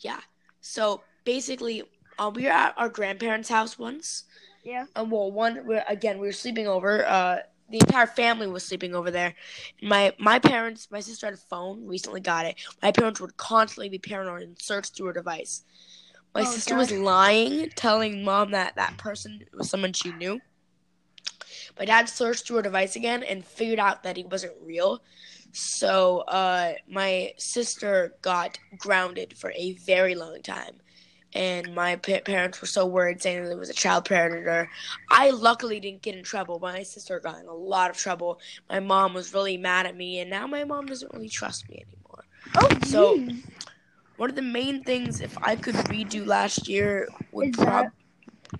Yeah. 0.00 0.20
So 0.60 1.02
basically, 1.24 1.82
uh, 2.18 2.30
we 2.34 2.44
were 2.44 2.50
at 2.50 2.74
our 2.76 2.88
grandparents' 2.88 3.48
house 3.48 3.78
once. 3.78 4.24
Yeah. 4.64 4.86
Um, 4.94 5.10
well, 5.10 5.30
one 5.30 5.68
again 5.88 6.18
we 6.18 6.26
were 6.28 6.32
sleeping 6.32 6.66
over. 6.66 7.04
Uh, 7.06 7.38
the 7.72 7.78
entire 7.80 8.06
family 8.06 8.46
was 8.46 8.64
sleeping 8.64 8.94
over 8.94 9.10
there. 9.10 9.34
My 9.82 10.14
my 10.18 10.38
parents, 10.38 10.88
my 10.90 11.00
sister 11.00 11.26
had 11.26 11.34
a 11.34 11.38
phone, 11.38 11.86
recently 11.86 12.20
got 12.20 12.46
it. 12.46 12.56
My 12.82 12.92
parents 12.92 13.20
would 13.20 13.36
constantly 13.36 13.88
be 13.88 13.98
paranoid 13.98 14.42
and 14.42 14.60
search 14.60 14.90
through 14.90 15.06
her 15.08 15.12
device. 15.14 15.64
My 16.34 16.42
Oh, 16.42 16.44
sister 16.44 16.74
God. 16.74 16.78
was 16.80 16.92
lying, 16.92 17.70
telling 17.76 18.24
mom 18.24 18.52
that 18.52 18.76
that 18.76 18.98
person 18.98 19.44
was 19.54 19.68
someone 19.70 19.92
she 19.92 20.12
knew. 20.12 20.40
My 21.78 21.84
dad 21.84 22.08
searched 22.08 22.46
through 22.46 22.56
her 22.56 22.62
device 22.62 22.96
again 22.96 23.22
and 23.22 23.44
figured 23.44 23.78
out 23.78 24.02
that 24.02 24.16
he 24.16 24.24
wasn't 24.24 24.54
real. 24.62 25.02
So 25.52 26.20
uh, 26.28 26.74
my 26.88 27.32
sister 27.38 28.14
got 28.22 28.58
grounded 28.78 29.36
for 29.36 29.52
a 29.52 29.74
very 29.74 30.14
long 30.14 30.42
time, 30.42 30.80
and 31.34 31.74
my 31.74 31.96
pa- 31.96 32.20
parents 32.24 32.60
were 32.60 32.66
so 32.66 32.86
worried, 32.86 33.22
saying 33.22 33.44
that 33.44 33.50
it 33.50 33.58
was 33.58 33.70
a 33.70 33.74
child 33.74 34.04
predator. 34.04 34.68
I 35.10 35.30
luckily 35.30 35.80
didn't 35.80 36.02
get 36.02 36.14
in 36.16 36.22
trouble. 36.24 36.58
My 36.58 36.82
sister 36.82 37.20
got 37.20 37.38
in 37.40 37.46
a 37.46 37.54
lot 37.54 37.90
of 37.90 37.96
trouble. 37.96 38.40
My 38.68 38.80
mom 38.80 39.14
was 39.14 39.32
really 39.34 39.56
mad 39.56 39.86
at 39.86 39.96
me, 39.96 40.20
and 40.20 40.28
now 40.30 40.46
my 40.46 40.64
mom 40.64 40.86
doesn't 40.86 41.12
really 41.12 41.28
trust 41.28 41.68
me 41.68 41.84
anymore. 41.86 42.24
Oh, 42.56 42.68
So- 42.86 43.16
geez. 43.18 43.44
One 44.18 44.28
of 44.30 44.36
the 44.36 44.42
main 44.42 44.84
things, 44.84 45.20
if 45.20 45.36
I 45.42 45.56
could 45.56 45.74
redo 45.74 46.24
last 46.26 46.68
year, 46.68 47.08
would 47.32 47.48
Is 47.48 47.56
prob 47.56 47.86
that- 47.86 47.92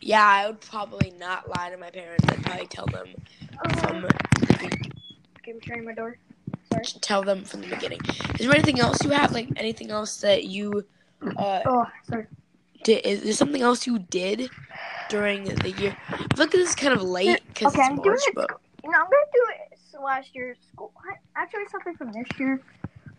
yeah, 0.01 0.27
I 0.27 0.47
would 0.47 0.61
probably 0.61 1.13
not 1.19 1.49
lie 1.49 1.69
to 1.71 1.77
my 1.77 1.91
parents. 1.91 2.25
I'd 2.29 2.43
probably 2.43 2.67
tell 2.67 2.87
them 2.87 3.09
from 3.79 4.07
Okay, 4.55 4.71
I'm 5.49 5.61
shutting 5.61 5.85
my 5.85 5.93
door. 5.93 6.17
tell 7.03 7.23
them 7.23 7.45
from 7.45 7.61
the 7.61 7.69
beginning. 7.69 8.01
Is 8.41 8.47
there 8.47 8.55
anything 8.55 8.81
else 8.81 9.05
you 9.05 9.11
have? 9.11 9.33
Like 9.33 9.51
anything 9.57 9.91
else 9.91 10.17
that 10.23 10.45
you 10.45 10.85
uh 11.37 11.61
Oh, 11.67 11.85
sorry. 12.09 12.27
Did? 12.85 13.05
Is 13.07 13.23
there 13.23 13.33
something 13.33 13.63
else 13.63 13.87
you 13.87 13.99
did 13.99 14.51
during 15.09 15.45
the 15.45 15.71
year? 15.71 15.97
I 16.11 16.17
feel 16.17 16.29
like 16.39 16.51
this 16.51 16.69
is 16.71 16.75
kind 16.75 16.93
of 16.95 17.03
late 17.03 17.43
because 17.49 17.75
Okay, 17.75 17.81
it's 17.83 17.91
I'm 17.91 17.97
March, 17.97 18.21
it. 18.29 18.35
but 18.35 18.51
You 18.85 18.91
know, 18.91 18.99
I'm 18.99 19.05
gonna 19.05 19.33
do 19.33 19.45
it 19.51 19.79
last 20.03 20.35
year's 20.35 20.59
school. 20.73 20.93
Actually, 21.37 21.67
something 21.71 21.95
from 21.95 22.13
this 22.13 22.27
year. 22.39 22.61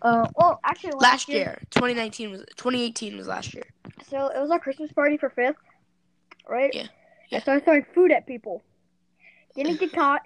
Uh, 0.02 0.28
well, 0.36 0.60
actually, 0.66 0.92
last, 0.94 1.02
last 1.02 1.30
year, 1.30 1.58
2019 1.72 2.32
was 2.32 2.42
2018 2.58 3.18
was 3.18 3.28
last 3.28 3.54
year. 3.54 3.64
So 4.10 4.28
it 4.28 4.40
was 4.40 4.52
our 4.52 4.60
Christmas 4.60 4.92
party 4.92 5.18
for 5.18 5.30
fifth, 5.30 5.56
right? 6.48 6.72
Yeah, 6.74 6.88
Yeah. 7.30 7.40
So 7.44 7.54
I 7.54 7.60
started 7.60 7.64
throwing 7.64 7.86
food 7.94 8.12
at 8.12 8.28
people. 8.28 8.62
Didn't 9.56 9.80
get 9.80 9.94
caught 9.94 10.22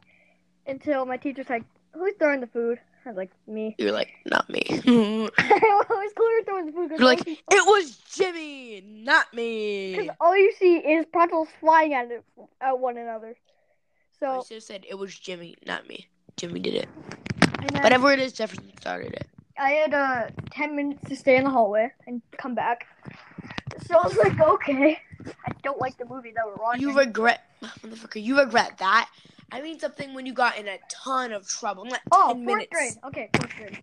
until 0.65 1.05
my 1.05 1.17
teacher's 1.17 1.49
like, 1.49 1.63
"Who's 1.93 2.13
throwing 2.17 2.39
the 2.41 2.47
food?" 2.47 2.79
I 3.07 3.11
was 3.11 3.17
like, 3.17 3.31
"Me." 3.47 3.75
You're 3.77 3.91
like 3.91 4.09
not 4.25 4.49
me. 4.49 4.61
I 4.69 5.83
was 5.89 6.13
clearly 6.15 6.43
throwing 6.45 6.65
the 6.67 6.71
food 6.71 6.89
because 6.89 7.01
like 7.03 7.27
it 7.27 7.41
was 7.51 7.97
Jimmy, 8.13 8.81
not 8.81 9.33
me. 9.33 9.95
Because 9.97 10.15
all 10.19 10.37
you 10.37 10.51
see 10.59 10.77
is 10.77 11.05
pretzels 11.11 11.47
flying 11.59 11.93
at 11.93 12.11
it, 12.11 12.23
at 12.61 12.77
one 12.79 12.97
another. 12.97 13.29
I 13.29 14.19
So 14.19 14.43
should 14.47 14.55
have 14.55 14.63
said 14.63 14.85
it 14.89 14.95
was 14.95 15.17
Jimmy, 15.17 15.55
not 15.65 15.87
me. 15.87 16.07
Jimmy 16.35 16.59
did 16.59 16.75
it. 16.75 16.89
then 17.71 17.81
Whatever 17.83 18.11
it 18.11 18.19
is, 18.19 18.33
Jefferson 18.33 18.71
started 18.79 19.13
it. 19.13 19.27
I 19.59 19.71
had 19.71 19.93
uh 19.93 20.27
ten 20.51 20.75
minutes 20.75 21.07
to 21.09 21.15
stay 21.15 21.37
in 21.37 21.45
the 21.45 21.49
hallway 21.49 21.91
and 22.05 22.21
come 22.37 22.55
back. 22.55 22.85
So 23.85 23.97
I 23.97 24.07
was 24.07 24.17
like, 24.17 24.39
okay. 24.39 24.99
I 25.45 25.51
don't 25.63 25.79
like 25.79 25.97
the 25.97 26.05
movie 26.05 26.31
that 26.35 26.45
we're 26.45 26.61
watching. 26.61 26.81
You 26.81 26.97
regret, 26.97 27.41
motherfucker. 27.61 28.21
You 28.21 28.39
regret 28.39 28.77
that. 28.79 29.09
I 29.51 29.61
mean 29.61 29.79
something 29.79 30.13
when 30.13 30.25
you 30.25 30.33
got 30.33 30.57
in 30.57 30.67
a 30.67 30.77
ton 30.89 31.31
of 31.31 31.47
trouble. 31.47 31.85
Not 31.85 32.01
Oh, 32.11 32.27
ten 32.29 32.43
fourth 32.43 32.45
minutes. 32.45 32.69
grade. 32.71 32.93
Okay, 33.05 33.29
fourth 33.35 33.55
grade. 33.55 33.81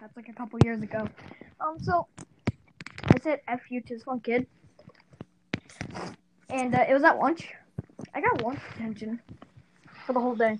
That's 0.00 0.16
like 0.16 0.28
a 0.28 0.32
couple 0.32 0.58
years 0.64 0.82
ago. 0.82 1.08
Um, 1.60 1.78
so 1.80 2.06
I 3.08 3.18
said 3.22 3.40
"f 3.48 3.62
you" 3.70 3.80
to 3.80 3.94
this 3.94 4.06
one 4.06 4.20
kid, 4.20 4.46
and 6.50 6.74
uh, 6.74 6.84
it 6.88 6.92
was 6.92 7.02
at 7.02 7.18
lunch. 7.18 7.48
I 8.14 8.20
got 8.20 8.42
lunch 8.42 8.60
detention 8.72 9.20
for 10.04 10.12
the 10.12 10.20
whole 10.20 10.36
day. 10.36 10.58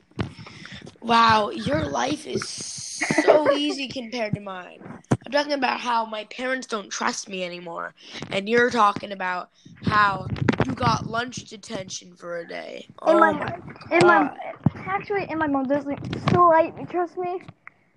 Wow, 1.03 1.51
your 1.51 1.85
life 1.87 2.27
is 2.27 2.49
so 2.49 3.51
easy 3.53 3.89
compared 3.89 4.35
to 4.35 4.41
mine. 4.41 4.81
I'm 5.25 5.33
talking 5.33 5.53
about 5.53 5.81
how 5.81 6.05
my 6.07 6.25
parents 6.25 6.67
don't 6.67 6.91
trust 6.91 7.29
me 7.29 7.45
anymore, 7.45 7.95
and 8.31 8.49
you're 8.49 8.71
talking 8.71 9.13
about 9.13 9.51
how 9.85 10.27
you 10.67 10.73
got 10.75 11.07
lunch 11.07 11.45
detention 11.45 12.15
for 12.17 12.39
a 12.39 12.49
day. 12.49 12.87
Oh 13.03 13.19
my, 13.19 13.33
my 13.33 13.59
and 13.91 14.07
my, 14.07 14.29
God. 14.29 14.39
Actually, 14.87 15.27
in 15.31 15.39
my 15.39 15.47
mom 15.47 15.65
doesn't 15.65 16.31
slightly 16.31 16.85
trust 16.87 17.17
me 17.17 17.43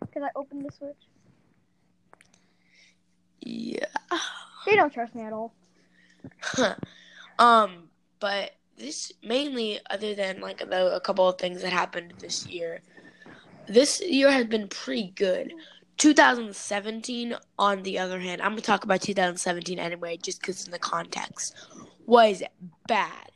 because 0.01 0.23
I 0.23 0.29
opened 0.35 0.65
the 0.65 0.71
switch. 0.71 0.95
Yeah. 3.41 3.85
They 4.65 4.75
don't 4.75 4.93
trust 4.93 5.15
me 5.15 5.23
at 5.23 5.33
all. 5.33 5.53
um, 7.39 7.89
but 8.19 8.51
this 8.77 9.11
mainly, 9.23 9.79
other 9.89 10.15
than 10.15 10.41
like 10.41 10.59
the, 10.59 10.95
a 10.95 10.99
couple 10.99 11.27
of 11.27 11.37
things 11.37 11.61
that 11.61 11.71
happened 11.71 12.13
this 12.19 12.45
year, 12.47 12.81
this 13.67 14.01
year 14.01 14.31
has 14.31 14.45
been 14.45 14.67
pretty 14.67 15.11
good. 15.15 15.53
2017, 15.97 17.35
on 17.57 17.83
the 17.83 17.99
other 17.99 18.19
hand, 18.19 18.41
I'm 18.41 18.51
gonna 18.51 18.61
talk 18.61 18.83
about 18.83 19.01
2017 19.01 19.79
anyway, 19.79 20.17
just 20.17 20.41
because 20.41 20.65
in 20.65 20.71
the 20.71 20.79
context 20.79 21.55
was 22.05 22.41
bad. 22.87 23.31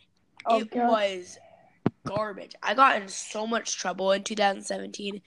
Oh, 0.46 0.60
it 0.60 0.72
God. 0.72 0.90
was 0.90 1.38
garbage. 2.06 2.56
I 2.62 2.74
got 2.74 3.02
in 3.02 3.08
so 3.08 3.48
much 3.48 3.78
trouble 3.78 4.12
in 4.12 4.24
2017. 4.24 5.22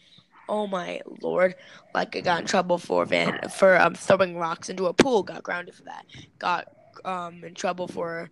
Oh 0.49 0.67
my 0.67 1.01
lord! 1.23 1.57
Like 1.95 2.15
I 2.15 2.21
got 2.21 2.41
in 2.41 2.47
trouble 2.47 2.79
for 2.79 3.05
van 3.05 3.49
for 3.49 3.81
um, 3.81 3.95
throwing 3.95 4.37
rocks 4.37 4.69
into 4.69 4.87
a 4.87 4.93
pool. 4.93 5.23
Got 5.23 5.43
grounded 5.43 5.75
for 5.75 5.83
that. 5.85 6.07
Got 6.39 6.69
um 7.05 7.43
in 7.45 7.55
trouble 7.55 7.89
for 7.89 8.31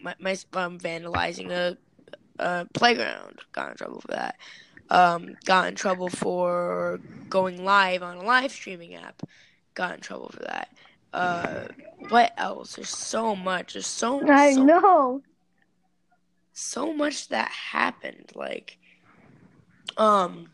my, 0.00 0.14
my 0.20 0.32
um 0.52 0.78
vandalizing 0.78 1.50
a, 1.50 1.76
a 2.38 2.66
playground. 2.72 3.40
Got 3.52 3.70
in 3.70 3.76
trouble 3.76 4.00
for 4.00 4.08
that. 4.08 4.36
Um, 4.90 5.34
got 5.44 5.66
in 5.68 5.74
trouble 5.74 6.08
for 6.08 7.00
going 7.28 7.64
live 7.64 8.02
on 8.02 8.18
a 8.18 8.22
live 8.22 8.52
streaming 8.52 8.94
app. 8.94 9.22
Got 9.74 9.94
in 9.96 10.00
trouble 10.00 10.28
for 10.28 10.40
that. 10.44 10.68
Uh, 11.12 11.66
what 12.08 12.32
else? 12.36 12.76
There's 12.76 12.90
so 12.90 13.34
much. 13.34 13.72
There's 13.72 13.86
so 13.86 14.26
I 14.28 14.52
so 14.52 14.62
know. 14.62 15.22
So 16.56 16.92
much 16.92 17.28
that 17.28 17.50
happened. 17.50 18.32
Like, 18.34 18.78
um, 19.96 20.48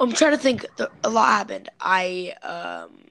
I'm 0.00 0.12
trying 0.12 0.32
to 0.32 0.38
think. 0.38 0.64
A 1.04 1.10
lot 1.10 1.28
happened. 1.28 1.68
I 1.80 2.34
um, 2.42 3.04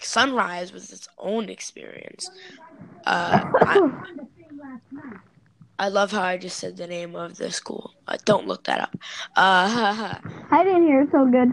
Sunrise 0.00 0.72
was 0.72 0.90
its 0.92 1.08
own 1.18 1.48
experience. 1.48 2.30
Uh, 3.06 3.44
I, 3.64 3.90
I 5.78 5.88
love 5.88 6.12
how 6.12 6.22
I 6.22 6.38
just 6.38 6.58
said 6.58 6.76
the 6.76 6.86
name 6.86 7.16
of 7.16 7.36
the 7.36 7.50
school. 7.50 7.94
Uh, 8.06 8.16
don't 8.24 8.46
look 8.46 8.64
that 8.64 8.80
up. 8.80 8.96
Uh, 9.36 10.14
I 10.50 10.64
didn't 10.64 10.84
hear 10.86 11.02
it 11.02 11.10
so 11.12 11.26
good. 11.26 11.52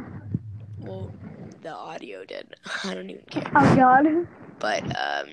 well, 0.79 1.13
the 1.62 1.74
audio 1.74 2.25
did. 2.25 2.55
I 2.84 2.93
don't 2.93 3.10
even 3.10 3.25
care. 3.29 3.51
Oh 3.55 3.75
God. 3.75 4.27
But 4.60 4.84
um, 4.98 5.27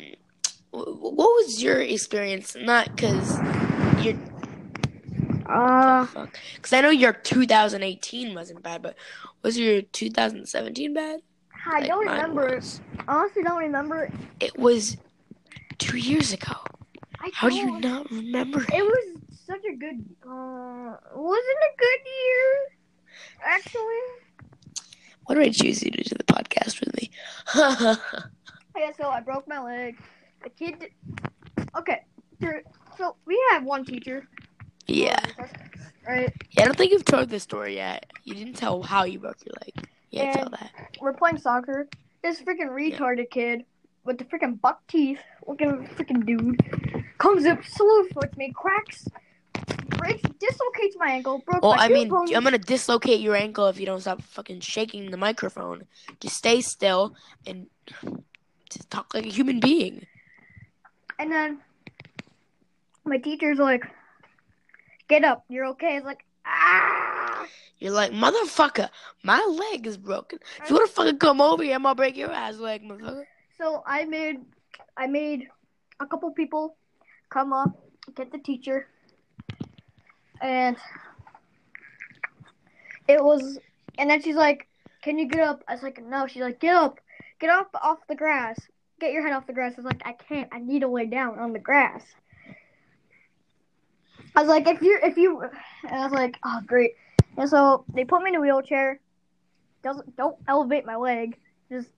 what 0.85 1.29
was 1.45 1.63
your 1.63 1.81
experience? 1.81 2.57
Not 2.59 2.95
because 2.95 3.39
you're 4.05 4.19
Uh. 5.49 6.07
Because 6.55 6.73
I 6.73 6.81
know 6.81 6.91
your 6.91 7.13
2018 7.13 8.35
wasn't 8.35 8.63
bad, 8.63 8.83
but 8.83 8.97
was 9.43 9.59
your 9.59 9.83
2017 9.83 10.93
bad? 10.95 11.21
I 11.67 11.81
Like 11.81 11.89
don't 11.89 12.07
remember. 12.07 12.55
was. 12.57 12.81
Honestly, 13.09 13.43
don't 13.43 13.59
remember. 13.59 14.11
It 14.41 14.57
was 14.59 14.97
two 15.79 15.97
years 15.99 16.33
ago. 16.33 16.53
I 17.21 17.31
How 17.33 17.49
do 17.49 17.55
you 17.57 17.81
don't- 17.81 18.11
remember 18.11 18.61
It 18.63 18.75
it? 18.75 18.85
was 18.85 19.21
such 19.47 19.65
a 19.65 19.75
good. 19.77 20.05
Uh, 20.29 20.97
wasn't 21.15 21.63
a 21.71 21.73
good 21.79 22.01
year. 22.07 22.51
Actually. 23.45 24.05
Why 25.25 25.35
did 25.35 25.45
I 25.45 25.51
choose 25.51 25.83
you 25.83 25.91
to 25.91 26.03
do 26.05 26.15
the 26.17 26.25
podcast 26.25 26.81
with 26.81 26.95
me? 27.01 27.11
Yeah, 28.79 28.93
so 28.99 29.09
I 29.09 29.21
broke 29.23 29.49
my 29.49 29.59
leg. 29.59 29.97
The 30.47 30.51
kid. 30.51 30.91
Okay. 31.77 32.05
So 32.97 33.17
we 33.27 33.43
have 33.51 33.65
one 33.65 33.85
teacher. 33.85 34.29
yeah. 34.87 35.19
Um, 35.41 35.49
right. 36.07 36.33
Yeah, 36.53 36.63
I 36.63 36.67
don't 36.67 36.77
think 36.77 36.93
you've 36.93 37.05
told 37.05 37.29
this 37.31 37.43
story 37.43 37.75
yet. 37.75 38.07
You 38.23 38.35
didn't 38.35 38.55
tell 38.55 38.81
how 38.81 39.03
you 39.03 39.19
broke 39.19 39.45
your 39.45 39.55
leg. 39.65 39.89
Yeah, 40.11 40.33
tell 40.35 40.51
that. 40.51 40.71
We're 41.01 41.15
playing 41.15 41.39
soccer. 41.39 41.89
This 42.23 42.41
freaking 42.41 42.71
retarded 42.71 43.29
kid 43.31 43.65
with 44.05 44.19
the 44.19 44.25
freaking 44.25 44.61
buck 44.61 44.87
teeth, 44.87 45.19
looking 45.49 45.89
freaking 45.97 46.25
dude, 46.25 46.63
comes 47.19 47.45
up, 47.45 47.65
slow 47.65 48.05
foots 48.05 48.37
me, 48.37 48.53
cracks, 48.55 49.09
breaks, 49.99 50.23
dislocates 50.39 50.97
my 50.97 51.11
ankle, 51.11 51.43
broke 51.45 51.63
Well, 51.63 51.75
my 51.75 51.87
I 51.87 51.89
mean. 51.89 52.13
I'm 52.13 52.45
gonna 52.45 52.57
dislocate 52.59 53.21
your 53.21 53.35
ankle 53.35 53.67
if 53.67 53.81
you 53.81 53.87
don't 53.87 54.01
stop 54.01 54.23
fucking 54.23 54.61
shaking 54.61 55.11
the 55.11 55.17
microphone. 55.17 55.87
Just 56.21 56.37
stay 56.37 56.61
still 56.61 57.17
and 57.45 57.67
just 58.71 58.89
talk 58.91 59.13
like 59.13 59.27
a 59.27 59.31
human 59.31 59.59
being. 59.59 60.07
And 61.19 61.33
then 61.33 61.61
my 63.05 63.19
teacher's 63.19 63.59
like, 63.59 63.85
"Get 65.09 65.25
up, 65.25 65.45
you're 65.49 65.67
okay." 65.67 65.97
It's 65.97 66.05
like, 66.05 66.25
ah. 66.45 67.47
You're 67.79 67.93
like, 67.93 68.13
motherfucker, 68.13 68.89
my 69.23 69.39
leg 69.45 69.87
is 69.87 69.97
broken. 69.99 70.39
If 70.63 70.71
you 70.71 70.77
wanna 70.77 70.89
fucking 70.89 71.19
come 71.19 71.41
over 71.41 71.63
here, 71.63 71.75
I'm 71.75 71.83
gonna 71.83 71.95
break 71.95 72.17
your 72.17 72.33
ass 72.33 72.57
leg, 72.59 72.83
motherfucker. 72.83 73.27
So 73.59 73.83
I 73.87 74.05
made, 74.05 74.41
I 74.97 75.07
made 75.07 75.49
a 76.01 76.07
couple 76.07 76.31
people 76.31 76.77
come 77.29 77.53
up, 77.53 77.71
get 78.15 78.33
the 78.33 78.39
teacher, 78.39 78.89
and 80.41 80.77
it 83.09 83.23
was, 83.23 83.59
and 83.99 84.11
then 84.11 84.23
she's 84.23 84.37
like, 84.37 84.69
"Can 85.03 85.19
you 85.19 85.29
get 85.29 85.41
up?" 85.41 85.63
I 85.69 85.75
was 85.75 85.83
like, 85.83 86.03
"No." 86.03 86.27
She's 86.27 86.43
like, 86.43 86.61
"Get 86.61 86.75
up, 86.75 87.01
get 87.41 87.51
up 87.51 87.71
off 87.83 88.07
the 88.09 88.15
grass, 88.15 88.59
get 89.01 89.13
your 89.13 89.23
head 89.23 89.33
off 89.33 89.47
the 89.47 89.53
grass." 89.53 89.73
I 89.75 89.83
was 89.83 89.87
like, 89.87 90.03
"I 90.05 90.13
can't. 90.13 90.49
I 90.53 90.59
need 90.59 90.81
to 90.81 90.89
lay 90.89 91.07
down 91.07 91.39
on 91.39 91.53
the 91.53 91.59
grass." 91.59 92.03
I 94.35 94.41
was 94.41 94.49
like, 94.49 94.67
"If 94.67 94.83
you, 94.83 94.99
if 95.03 95.17
you," 95.17 95.43
and 95.43 95.95
I 95.95 96.05
was 96.05 96.13
like, 96.13 96.39
"Oh, 96.45 96.61
great." 96.67 96.95
And 97.37 97.49
so 97.49 97.85
they 97.95 98.05
put 98.05 98.23
me 98.23 98.31
in 98.31 98.37
a 98.37 98.41
wheelchair. 98.41 99.01
Doesn't 99.83 100.17
don't 100.17 100.37
elevate 100.49 100.85
my 100.85 100.97
leg, 100.97 101.37
just 101.71 101.89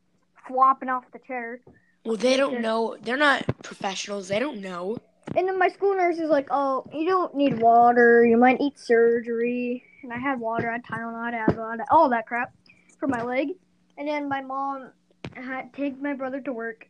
flopping 0.47 0.89
off 0.89 1.05
the 1.13 1.19
chair. 1.21 1.61
Well, 2.05 2.17
they 2.17 2.37
don't 2.37 2.61
know. 2.61 2.97
They're 3.01 3.17
not 3.17 3.45
professionals. 3.63 4.29
They 4.29 4.39
don't 4.39 4.61
know. 4.61 4.99
And 5.37 5.47
then 5.47 5.59
my 5.59 5.69
school 5.69 5.95
nurse 5.95 6.19
is 6.19 6.31
like, 6.31 6.49
"Oh, 6.51 6.85
you 6.93 7.09
don't 7.09 7.35
need 7.35 7.61
water. 7.61 8.25
You 8.25 8.37
might 8.37 8.61
need 8.61 8.79
surgery." 8.79 9.85
And 10.03 10.13
I 10.13 10.19
had 10.19 10.39
water, 10.39 10.71
I 10.71 10.75
had 10.75 10.85
Tylenol, 10.85 11.17
I 11.17 11.37
had 11.37 11.49
Advil, 11.49 11.67
I 11.67 11.71
had 11.73 11.81
all 11.91 12.09
that 12.11 12.27
crap 12.27 12.53
for 12.99 13.09
my 13.09 13.23
leg. 13.23 13.51
And 13.97 14.07
then 14.07 14.29
my 14.29 14.41
mom 14.41 14.93
had 15.41 15.73
to 15.73 15.81
take 15.81 16.01
my 16.01 16.15
brother 16.15 16.41
to 16.43 16.53
work. 16.53 16.87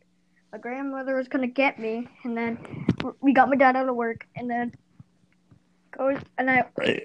My 0.51 0.57
grandmother 0.57 1.15
was 1.15 1.27
gonna 1.27 1.47
get 1.47 1.77
me, 1.79 2.07
and 2.23 2.35
then 2.35 2.57
we 3.21 3.33
got 3.33 3.49
my 3.49 3.55
dad 3.55 3.75
out 3.75 3.87
of 3.87 3.95
work, 3.95 4.27
and 4.35 4.49
then 4.49 4.73
goes 5.91 6.19
and 6.37 6.49
I 6.51 6.63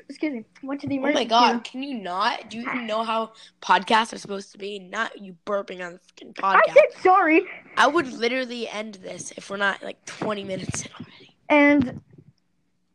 excuse 0.08 0.32
me 0.34 0.44
went 0.62 0.80
to 0.82 0.86
the 0.86 0.96
emergency. 0.96 1.20
Oh 1.20 1.24
my 1.24 1.28
god, 1.28 1.50
room. 1.52 1.60
can 1.60 1.82
you 1.82 1.94
not? 1.98 2.48
Do 2.50 2.58
you 2.58 2.62
even 2.64 2.86
know 2.92 3.02
how 3.02 3.32
podcasts 3.62 4.12
are 4.12 4.18
supposed 4.18 4.52
to 4.52 4.58
be? 4.58 4.78
Not 4.78 5.20
you 5.20 5.36
burping 5.46 5.84
on 5.84 5.94
the 5.94 5.98
fucking 5.98 6.34
I 6.42 6.56
podcast. 6.56 6.72
said 6.74 7.02
sorry, 7.02 7.42
I 7.76 7.86
would 7.86 8.10
literally 8.12 8.68
end 8.68 8.94
this 8.96 9.32
if 9.36 9.50
we're 9.50 9.56
not 9.58 9.82
like 9.82 10.02
20 10.06 10.44
minutes 10.44 10.82
in 10.86 10.90
already. 10.92 11.36
and 11.48 12.00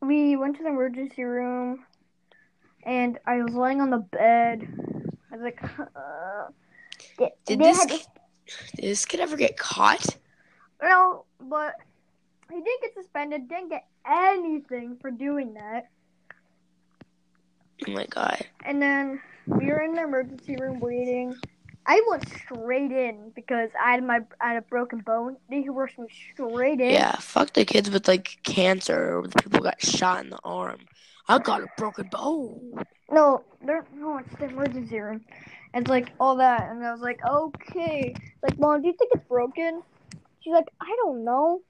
we 0.01 0.35
went 0.35 0.57
to 0.57 0.63
the 0.63 0.69
emergency 0.69 1.23
room, 1.23 1.83
and 2.83 3.19
I 3.27 3.43
was 3.43 3.53
laying 3.53 3.81
on 3.81 3.89
the 3.91 3.97
bed. 3.97 4.67
I 5.31 5.35
was 5.35 5.43
like, 5.43 5.61
uh, 5.79 6.47
they- 7.17 7.31
Did 7.45 7.59
this 7.59 7.77
had- 7.79 7.89
kid, 7.89 8.01
did 8.75 8.85
this 8.85 9.05
kid 9.05 9.19
ever 9.19 9.37
get 9.37 9.57
caught? 9.57 10.05
No, 10.81 11.25
but 11.39 11.75
he 12.49 12.55
didn't 12.55 12.81
get 12.81 12.93
suspended, 12.93 13.47
didn't 13.47 13.69
get 13.69 13.87
anything 14.05 14.97
for 15.01 15.11
doing 15.11 15.53
that. 15.55 15.89
Oh 17.87 17.91
my 17.91 18.05
god. 18.07 18.45
And 18.65 18.81
then 18.81 19.21
we 19.45 19.67
were 19.67 19.81
in 19.81 19.93
the 19.93 20.03
emergency 20.03 20.55
room 20.55 20.79
waiting. 20.79 21.35
I 21.89 22.03
went 22.07 22.29
straight 22.29 22.91
in 22.91 23.31
because 23.35 23.71
I 23.83 23.93
had 23.93 24.03
my 24.03 24.19
I 24.39 24.49
had 24.49 24.57
a 24.57 24.61
broken 24.61 24.99
bone. 24.99 25.37
They 25.49 25.65
rushed 25.67 25.97
me 25.97 26.05
straight 26.33 26.79
in. 26.79 26.91
Yeah, 26.91 27.15
fuck 27.15 27.53
the 27.53 27.65
kids 27.65 27.89
with 27.89 28.07
like 28.07 28.37
cancer 28.43 29.17
or 29.17 29.23
the 29.23 29.41
people 29.41 29.57
who 29.57 29.63
got 29.63 29.81
shot 29.81 30.23
in 30.23 30.29
the 30.29 30.37
arm. 30.43 30.81
I 31.27 31.39
got 31.39 31.63
a 31.63 31.67
broken 31.77 32.07
bone. 32.11 32.83
No, 33.09 33.43
there 33.65 33.83
no, 33.95 34.19
it's 34.19 34.31
the 34.37 34.45
emergency 34.45 34.99
room. 34.99 35.25
And 35.73 35.81
it's 35.81 35.89
like 35.89 36.11
all 36.19 36.35
that, 36.35 36.69
and 36.69 36.85
I 36.85 36.91
was 36.91 37.01
like, 37.01 37.21
okay. 37.27 38.13
Like, 38.43 38.59
mom, 38.59 38.83
do 38.83 38.87
you 38.87 38.93
think 38.93 39.11
it's 39.15 39.27
broken? 39.27 39.81
She's 40.41 40.53
like, 40.53 40.67
I 40.79 40.95
don't 41.03 41.25
know. 41.25 41.61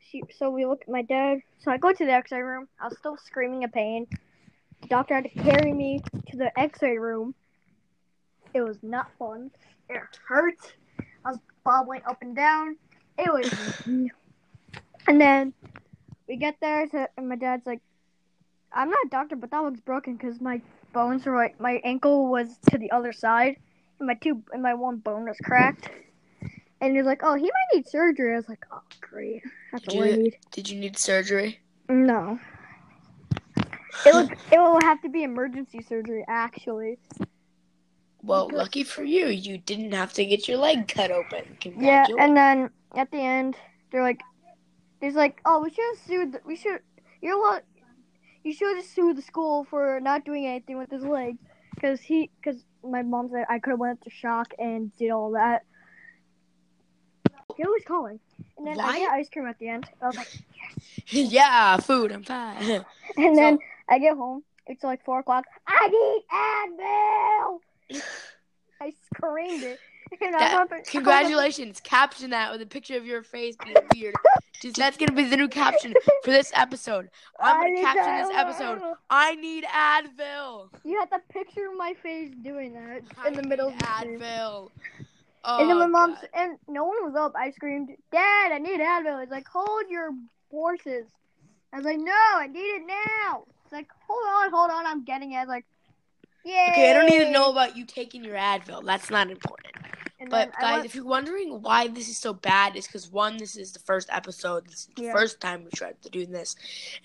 She 0.00 0.24
so 0.36 0.50
we 0.50 0.66
look 0.66 0.82
at 0.82 0.88
my 0.88 1.02
dad. 1.02 1.42
So 1.60 1.70
I 1.70 1.76
go 1.76 1.92
to 1.92 2.04
the 2.04 2.10
X-ray 2.10 2.40
room. 2.40 2.66
I 2.80 2.88
was 2.88 2.98
still 2.98 3.16
screaming 3.18 3.62
in 3.62 3.70
pain. 3.70 4.08
The 4.82 4.88
doctor 4.88 5.14
had 5.14 5.24
to 5.24 5.30
carry 5.30 5.72
me 5.72 6.00
to 6.30 6.36
the 6.36 6.58
X-ray 6.58 6.98
room. 6.98 7.36
It 8.54 8.62
was 8.62 8.78
not 8.82 9.10
fun. 9.18 9.50
It 9.88 10.00
hurt. 10.26 10.56
I 11.24 11.30
was 11.30 11.38
bobbling 11.64 12.02
up 12.08 12.22
and 12.22 12.34
down. 12.34 12.76
It 13.18 13.32
was. 13.32 14.10
and 15.06 15.20
then 15.20 15.52
we 16.28 16.36
get 16.36 16.56
there, 16.60 16.88
so, 16.90 17.06
and 17.16 17.28
my 17.28 17.36
dad's 17.36 17.66
like, 17.66 17.80
"I'm 18.72 18.88
not 18.88 19.06
a 19.06 19.08
doctor, 19.10 19.36
but 19.36 19.50
that 19.50 19.62
looks 19.62 19.80
broken 19.80 20.16
because 20.16 20.40
my 20.40 20.60
bones 20.92 21.26
are 21.26 21.36
like 21.36 21.60
my 21.60 21.80
ankle 21.84 22.28
was 22.28 22.56
to 22.70 22.78
the 22.78 22.90
other 22.90 23.12
side, 23.12 23.56
and 23.98 24.06
my 24.06 24.14
two 24.14 24.42
and 24.52 24.62
my 24.62 24.74
one 24.74 24.96
bone 24.96 25.24
was 25.26 25.38
cracked." 25.42 25.90
And 26.80 26.96
he's 26.96 27.04
like, 27.04 27.20
"Oh, 27.22 27.34
he 27.34 27.42
might 27.42 27.76
need 27.76 27.88
surgery." 27.88 28.32
I 28.32 28.36
was 28.36 28.48
like, 28.48 28.64
"Oh, 28.72 28.82
great, 29.00 29.42
that's 29.70 29.84
Did 29.84 30.00
I 30.02 30.06
you- 30.06 30.16
need." 30.16 30.36
Did 30.52 30.70
you 30.70 30.80
need 30.80 30.98
surgery? 30.98 31.60
No, 31.88 32.38
it 34.06 34.14
will 34.14 34.28
it 34.52 34.58
will 34.58 34.80
have 34.82 35.02
to 35.02 35.08
be 35.08 35.24
emergency 35.24 35.82
surgery 35.82 36.24
actually. 36.28 36.98
Well, 38.22 38.46
Because- 38.46 38.58
lucky 38.58 38.84
for 38.84 39.04
you, 39.04 39.26
you 39.26 39.58
didn't 39.58 39.92
have 39.92 40.12
to 40.14 40.24
get 40.24 40.46
your 40.48 40.58
leg 40.58 40.88
cut 40.88 41.10
open. 41.10 41.56
Yeah, 41.78 42.06
and 42.18 42.36
then 42.36 42.70
at 42.94 43.10
the 43.10 43.18
end, 43.18 43.56
they're 43.90 44.02
like, 44.02 44.22
"There's 45.00 45.14
like, 45.14 45.40
oh, 45.44 45.60
we 45.62 45.70
should 45.70 45.84
have 45.94 46.06
sued. 46.06 46.32
The, 46.32 46.40
we 46.44 46.56
should. 46.56 46.80
You're 47.22 47.38
what? 47.38 47.64
You 48.44 48.52
should 48.52 48.76
have 48.76 48.84
sued 48.84 49.16
the 49.16 49.22
school 49.22 49.64
for 49.64 50.00
not 50.00 50.24
doing 50.24 50.46
anything 50.46 50.78
with 50.78 50.90
his 50.90 51.02
leg, 51.04 51.36
because 51.74 52.00
he, 52.00 52.30
because 52.42 52.64
my 52.82 53.02
mom 53.02 53.28
said 53.30 53.46
I 53.48 53.58
could 53.58 53.70
have 53.70 53.78
went 53.80 54.02
to 54.02 54.10
shock 54.10 54.52
and 54.58 54.94
did 54.96 55.10
all 55.10 55.32
that. 55.32 55.64
He 57.56 57.64
was 57.64 57.82
calling, 57.86 58.20
and 58.56 58.66
then 58.66 58.80
I 58.80 58.98
get 58.98 59.10
ice 59.10 59.28
cream 59.28 59.46
at 59.46 59.58
the 59.58 59.68
end. 59.68 59.86
I 60.00 60.06
was 60.06 60.16
like, 60.16 60.28
yes. 60.56 61.32
yeah, 61.32 61.76
food. 61.78 62.12
I'm 62.12 62.22
fine. 62.22 62.84
and 63.16 63.36
then 63.36 63.58
I 63.88 63.98
get 63.98 64.16
home. 64.16 64.44
It's 64.66 64.84
like 64.84 65.04
four 65.04 65.18
o'clock. 65.18 65.44
I 65.66 65.88
need 65.88 66.22
Advil. 66.32 67.60
I 68.80 68.92
screamed 69.14 69.62
it, 69.62 69.78
I 70.22 70.30
That- 70.30 70.86
Congratulations. 70.86 71.80
Caption 71.80 72.30
that 72.30 72.50
with 72.52 72.62
a 72.62 72.66
picture 72.66 72.96
of 72.96 73.06
your 73.06 73.22
face 73.22 73.56
being 73.62 73.76
weird. 73.94 74.14
Just 74.60 74.76
that's 74.76 74.96
gonna 74.96 75.12
be 75.12 75.24
the 75.24 75.36
new 75.36 75.48
caption 75.48 75.94
for 76.24 76.30
this 76.30 76.52
episode. 76.54 77.08
I'm 77.40 77.60
gonna 77.60 77.70
need 77.74 77.82
caption 77.82 78.16
this 78.28 78.36
episode. 78.36 78.80
I 79.08 79.34
need 79.36 79.64
Advil. 79.64 80.68
You 80.84 80.98
had 80.98 81.10
to 81.10 81.20
picture 81.32 81.66
of 81.70 81.76
my 81.76 81.94
face 82.02 82.30
doing 82.42 82.74
that 82.74 83.02
I 83.18 83.28
in 83.28 83.34
the 83.34 83.42
middle 83.42 83.68
of 83.68 83.78
the. 83.78 83.84
Advil. 83.84 84.70
And 85.42 85.70
then 85.70 85.76
Oh, 85.76 85.80
my 85.80 85.86
mom 85.86 86.14
God. 86.14 86.28
and 86.34 86.58
no 86.68 86.84
one 86.84 86.98
was 87.02 87.14
up. 87.16 87.32
I 87.34 87.50
screamed, 87.52 87.96
"Dad, 88.12 88.52
I 88.52 88.58
need 88.58 88.78
Advil." 88.80 89.22
It's 89.22 89.32
like, 89.32 89.48
"Hold 89.48 89.84
your 89.88 90.10
horses." 90.50 91.06
I 91.72 91.76
was 91.76 91.86
like, 91.86 91.98
"No, 91.98 92.12
I 92.12 92.46
need 92.46 92.58
it 92.60 92.82
now." 92.86 93.44
It's 93.64 93.72
like, 93.72 93.88
"Hold 94.06 94.22
on, 94.28 94.50
hold 94.50 94.70
on, 94.70 94.84
I'm 94.84 95.02
getting 95.04 95.32
it." 95.32 95.36
I 95.36 95.40
was 95.40 95.48
like, 95.48 95.64
"Yeah." 96.44 96.68
Okay, 96.72 96.90
I 96.90 96.94
don't 96.94 97.06
need 97.08 97.24
to 97.24 97.30
know 97.30 97.50
about 97.50 97.76
you 97.76 97.84
taking 97.84 98.24
your 98.24 98.36
Advil. 98.36 98.84
That's 98.84 99.10
not 99.10 99.30
important. 99.30 99.74
And 100.18 100.28
But 100.28 100.52
guys, 100.60 100.72
went- 100.74 100.84
if 100.84 100.94
you're 100.94 101.04
wondering 101.06 101.62
why 101.62 101.88
this 101.88 102.08
is 102.08 102.18
so 102.18 102.34
bad, 102.34 102.76
is 102.76 102.86
because 102.86 103.08
one, 103.10 103.38
this 103.38 103.56
is 103.56 103.72
the 103.72 103.78
first 103.78 104.08
episode. 104.12 104.66
This 104.66 104.80
is 104.80 104.88
the 104.94 105.04
Yeah. 105.04 105.12
first 105.14 105.40
time 105.40 105.64
we 105.64 105.70
tried 105.70 106.00
to 106.02 106.10
do 106.10 106.26
this, 106.26 106.56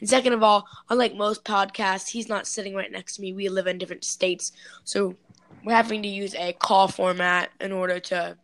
and 0.01 0.09
second 0.09 0.33
of 0.33 0.43
all, 0.43 0.67
unlike 0.89 1.15
most 1.15 1.45
podcasts, 1.45 2.09
he's 2.09 2.27
not 2.27 2.45
sitting 2.45 2.75
right 2.75 2.91
next 2.91 3.15
to 3.15 3.21
me. 3.21 3.31
We 3.31 3.47
live 3.47 3.67
in 3.67 3.77
different 3.77 4.03
states, 4.03 4.51
so 4.83 5.15
we're 5.63 5.73
having 5.75 6.01
to 6.03 6.09
use 6.09 6.35
a 6.35 6.51
call 6.53 6.89
format 6.89 7.51
in 7.61 7.71
order 7.71 7.99
to 8.01 8.37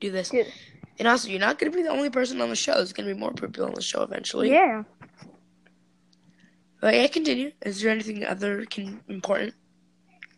do 0.00 0.10
this. 0.10 0.30
Good. 0.30 0.50
And 0.98 1.06
also, 1.06 1.28
you're 1.28 1.38
not 1.38 1.58
going 1.58 1.70
to 1.70 1.76
be 1.76 1.82
the 1.82 1.90
only 1.90 2.08
person 2.10 2.40
on 2.40 2.48
the 2.48 2.56
show. 2.56 2.74
There's 2.74 2.92
going 2.94 3.06
to 3.08 3.14
be 3.14 3.20
more 3.20 3.32
people 3.32 3.64
on 3.66 3.74
the 3.74 3.82
show 3.82 4.02
eventually. 4.02 4.50
yeah. 4.50 4.82
But 6.80 6.94
yeah, 6.94 7.06
continue. 7.08 7.52
Is 7.62 7.80
there 7.82 7.90
anything 7.90 8.24
other 8.24 8.64
can, 8.64 9.00
important? 9.08 9.54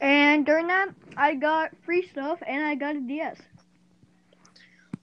And 0.00 0.46
during 0.46 0.66
that, 0.68 0.88
I 1.16 1.34
got 1.34 1.70
free 1.84 2.06
stuff 2.08 2.42
and 2.46 2.64
I 2.64 2.74
got 2.74 2.96
a 2.96 3.00
DS. 3.00 3.36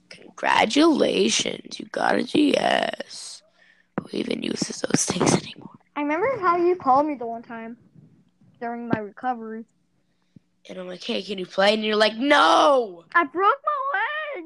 Congratulations, 0.08 1.78
you 1.78 1.86
got 1.86 2.16
a 2.16 2.22
GS. 2.22 3.42
Who 4.00 4.08
even 4.12 4.42
uses 4.42 4.80
those 4.80 5.04
things 5.04 5.32
anymore? 5.34 5.70
I 5.96 6.02
remember 6.02 6.38
how 6.40 6.56
you 6.56 6.76
called 6.76 7.06
me 7.06 7.14
the 7.14 7.26
one 7.26 7.42
time 7.42 7.76
during 8.60 8.88
my 8.88 8.98
recovery. 8.98 9.64
And 10.68 10.78
I'm 10.78 10.86
like, 10.86 11.02
hey, 11.02 11.22
can 11.22 11.38
you 11.38 11.46
play? 11.46 11.74
And 11.74 11.84
you're 11.84 11.96
like, 11.96 12.16
no. 12.16 13.04
I 13.14 13.24
broke 13.24 13.34
my 13.64 14.00
leg. 14.40 14.44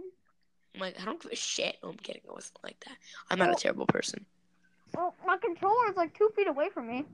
I'm 0.75 0.81
like, 0.81 1.01
I 1.01 1.05
don't 1.05 1.21
give 1.21 1.33
a 1.33 1.37
shit. 1.37 1.77
No, 1.83 1.91
I'm 1.91 1.97
kidding. 1.97 2.23
It 2.25 2.33
wasn't 2.33 2.59
like 2.63 2.83
that. 2.87 2.97
I'm 3.31 3.39
not 3.39 3.51
a 3.51 3.55
terrible 3.55 3.87
person. 3.87 4.25
Well, 4.95 5.15
my 5.27 5.37
controller 5.39 5.91
is 5.91 5.97
like 5.97 6.17
two 6.17 6.31
feet 6.37 6.49
away 6.49 6.69
from 6.73 6.89
me. 6.89 7.05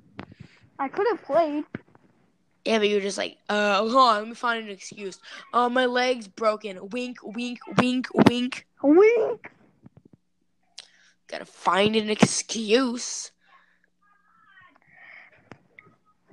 I 0.78 0.88
could 0.88 1.06
have 1.10 1.22
played. 1.24 1.64
Yeah, 2.68 2.80
but 2.80 2.90
you're 2.90 3.00
just 3.00 3.16
like, 3.16 3.38
uh, 3.48 3.78
hold 3.78 3.94
on, 3.94 4.18
let 4.18 4.28
me 4.28 4.34
find 4.34 4.62
an 4.62 4.70
excuse. 4.70 5.18
Oh, 5.54 5.70
my 5.70 5.86
leg's 5.86 6.28
broken. 6.28 6.90
Wink, 6.90 7.16
wink, 7.22 7.60
wink, 7.78 8.08
wink. 8.28 8.66
Wink. 8.82 9.50
Gotta 11.28 11.46
find 11.46 11.96
an 11.96 12.10
excuse. 12.10 13.32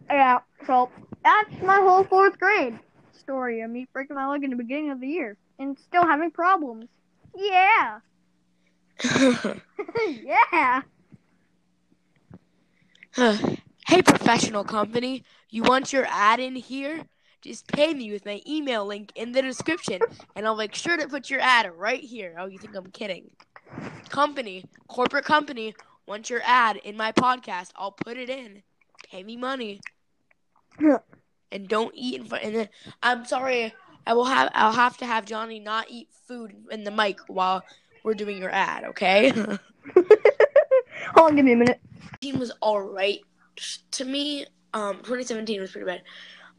Yeah, 0.09 0.39
so 0.67 0.89
that's 1.23 1.61
my 1.61 1.77
whole 1.77 2.03
fourth 2.03 2.37
grade 2.37 2.77
story 3.17 3.61
of 3.61 3.71
me 3.71 3.87
breaking 3.93 4.17
my 4.17 4.27
leg 4.27 4.43
in 4.43 4.49
the 4.49 4.57
beginning 4.57 4.91
of 4.91 4.99
the 4.99 5.07
year 5.07 5.37
and 5.57 5.79
still 5.79 6.03
having 6.05 6.31
problems. 6.31 6.89
Yeah. 7.33 7.99
yeah. 10.21 10.81
hey, 13.87 14.01
professional 14.01 14.65
company, 14.65 15.23
you 15.55 15.63
want 15.63 15.93
your 15.93 16.05
ad 16.09 16.41
in 16.41 16.55
here? 16.55 17.05
Just 17.41 17.65
pay 17.67 17.93
me 17.93 18.11
with 18.11 18.25
my 18.25 18.41
email 18.45 18.85
link 18.85 19.11
in 19.15 19.31
the 19.31 19.41
description, 19.41 20.01
and 20.35 20.45
I'll 20.45 20.55
make 20.57 20.75
sure 20.75 20.97
to 20.97 21.07
put 21.07 21.29
your 21.29 21.39
ad 21.39 21.71
right 21.77 22.03
here. 22.03 22.35
Oh, 22.37 22.47
you 22.47 22.57
think 22.57 22.75
I'm 22.75 22.87
kidding? 22.87 23.29
Company, 24.09 24.65
corporate 24.89 25.23
company, 25.23 25.73
want 26.07 26.29
your 26.29 26.41
ad 26.43 26.77
in 26.83 26.97
my 26.97 27.13
podcast? 27.13 27.69
I'll 27.77 27.91
put 27.93 28.17
it 28.17 28.29
in. 28.29 28.63
Pay 29.09 29.23
me 29.23 29.37
money, 29.37 29.79
Yeah. 30.77 30.97
and 31.53 31.69
don't 31.69 31.93
eat 31.95 32.19
in 32.19 32.25
front. 32.27 32.43
And 32.43 32.55
then 32.55 32.69
I'm 33.01 33.23
sorry, 33.25 33.73
I 34.05 34.13
will 34.13 34.25
have 34.25 34.49
I'll 34.53 34.73
have 34.73 34.97
to 34.97 35.05
have 35.05 35.25
Johnny 35.25 35.59
not 35.59 35.85
eat 35.89 36.09
food 36.27 36.53
in 36.69 36.83
the 36.83 36.91
mic 36.91 37.19
while 37.27 37.63
we're 38.03 38.13
doing 38.13 38.37
your 38.37 38.49
ad. 38.51 38.83
Okay? 38.85 39.29
Hold 41.15 41.29
on, 41.29 41.35
give 41.35 41.45
me 41.45 41.53
a 41.53 41.55
minute. 41.55 41.79
team 42.19 42.39
was 42.39 42.51
all 42.61 42.81
right 42.81 43.21
to 43.91 44.03
me. 44.05 44.45
Um, 44.75 44.97
2017 44.97 45.61
was 45.61 45.71
pretty 45.71 45.85
bad. 45.87 46.01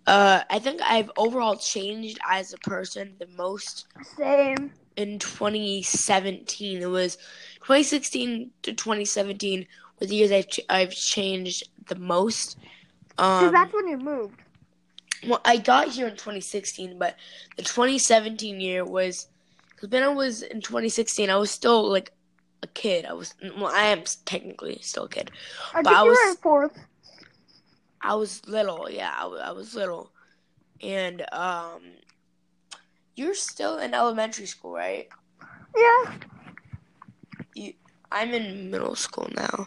Uh, 0.07 0.43
I 0.49 0.59
think 0.59 0.81
I've 0.83 1.11
overall 1.19 1.57
changed 1.57 2.19
as 2.29 2.53
a 2.55 2.59
person 2.59 3.15
the 3.19 3.27
most 3.37 3.87
Same. 4.17 4.73
in 4.97 5.19
2017. 5.19 6.81
It 6.83 6.87
was 6.87 7.17
2016 7.57 8.51
to 8.63 8.73
2017 8.73 9.67
were 10.01 10.07
the 10.07 10.15
years 10.17 10.33
I've 10.33 10.49
ch- 10.49 10.61
I've 10.71 10.93
changed 10.93 11.65
the 11.89 11.97
most. 11.97 12.57
Because 13.11 13.45
Um, 13.45 13.53
that's 13.53 13.75
when 13.75 13.89
you 13.89 13.99
moved. 13.99 14.41
well, 15.27 15.41
I 15.45 15.57
got 15.59 15.89
here 15.89 16.07
in 16.07 16.17
2016, 16.17 16.99
but 16.99 17.17
the 17.57 17.63
2017 17.65 18.61
year 18.61 18.85
was 18.85 19.29
because 19.71 19.91
when 19.91 20.03
I 20.03 20.09
was 20.09 20.41
in 20.43 20.61
2016, 20.63 21.29
I 21.29 21.37
was 21.37 21.51
still 21.51 21.87
like 21.91 22.13
a 22.63 22.67
kid. 22.69 23.05
I 23.05 23.13
was 23.13 23.35
well, 23.59 23.67
I 23.75 23.87
am 23.87 24.05
technically 24.25 24.79
still 24.81 25.05
a 25.05 25.09
kid. 25.09 25.31
I 25.75 25.83
but 25.83 25.91
think 25.91 25.97
I 25.99 26.03
you 26.05 26.09
was- 26.11 26.19
were 26.25 26.31
in 26.31 26.37
fourth. 26.37 26.79
I 28.07 28.15
was 28.15 28.47
little, 28.47 28.89
yeah, 28.89 29.13
I, 29.13 29.27
I 29.49 29.51
was 29.51 29.75
little, 29.75 30.13
and 30.81 31.25
um, 31.33 31.83
you're 33.17 33.35
still 33.35 33.79
in 33.79 33.95
elementary 33.95 34.47
school, 34.47 34.73
right? 34.73 35.09
Yeah. 35.77 36.15
I'm 38.13 38.33
in 38.33 38.71
middle 38.71 38.95
school 38.95 39.29
now. 39.35 39.67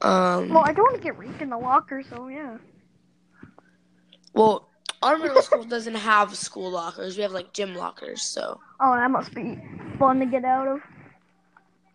Um, 0.00 0.48
Well, 0.48 0.64
I 0.64 0.72
don't 0.72 0.84
want 0.84 0.96
to 0.96 1.02
get 1.02 1.18
raped 1.18 1.42
in 1.42 1.50
the 1.50 1.58
locker, 1.58 2.02
so 2.02 2.28
yeah. 2.28 2.56
well, 4.32 4.70
our 5.02 5.18
middle 5.18 5.42
school 5.42 5.64
doesn't 5.68 5.94
have 5.94 6.34
school 6.34 6.70
lockers. 6.70 7.16
We 7.16 7.22
have 7.24 7.32
like 7.32 7.52
gym 7.52 7.74
lockers. 7.74 8.22
So 8.22 8.58
Oh, 8.80 8.94
that 8.94 9.10
must 9.10 9.34
be 9.34 9.58
fun 9.98 10.18
to 10.20 10.26
get 10.26 10.44
out 10.44 10.66
of. 10.66 10.80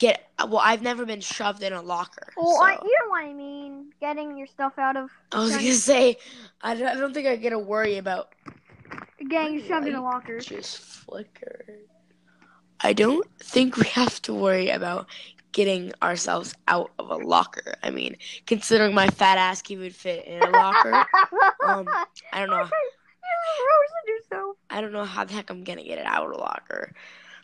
Get 0.01 0.27
well. 0.39 0.57
I've 0.63 0.81
never 0.81 1.05
been 1.05 1.21
shoved 1.21 1.61
in 1.63 1.71
a 1.71 1.81
locker. 1.81 2.27
Well, 2.35 2.55
so. 2.55 2.63
I, 2.63 2.71
you 2.71 2.97
know 3.03 3.09
what 3.09 3.23
I 3.23 3.33
mean. 3.33 3.93
Getting 4.01 4.35
your 4.35 4.47
stuff 4.47 4.73
out 4.77 4.97
of. 4.97 5.09
I 5.31 5.39
was 5.39 5.51
gonna 5.55 5.71
say, 5.73 6.17
I 6.61 6.75
don't, 6.75 6.87
I 6.87 6.95
don't 6.95 7.13
think 7.13 7.27
I 7.27 7.35
gotta 7.37 7.59
worry 7.59 7.97
about 7.97 8.33
Getting 9.29 9.63
shoved 9.65 9.87
in 9.87 9.95
a 9.95 10.03
locker. 10.03 10.39
just 10.39 10.79
flicker. 10.79 11.63
I 12.81 12.93
don't 12.93 13.27
think 13.39 13.77
we 13.77 13.85
have 13.89 14.19
to 14.23 14.33
worry 14.33 14.69
about 14.69 15.05
getting 15.51 15.93
ourselves 16.01 16.55
out 16.67 16.91
of 16.97 17.11
a 17.11 17.17
locker. 17.17 17.75
I 17.83 17.91
mean, 17.91 18.15
considering 18.47 18.95
my 18.95 19.07
fat 19.07 19.37
ass 19.37 19.61
can 19.61 19.79
would 19.79 19.93
fit 19.93 20.25
in 20.25 20.41
a 20.41 20.49
locker, 20.49 20.93
um, 21.67 21.87
I 22.33 22.39
don't 22.39 22.49
know. 22.49 22.63
You 22.63 23.67
roasted 23.69 24.07
yourself. 24.07 24.55
I 24.71 24.81
don't 24.81 24.91
know 24.93 25.05
how 25.05 25.23
the 25.25 25.33
heck 25.33 25.51
I'm 25.51 25.63
gonna 25.63 25.83
get 25.83 25.99
it 25.99 26.05
out 26.05 26.25
of 26.25 26.31
the 26.31 26.39
locker. 26.39 26.93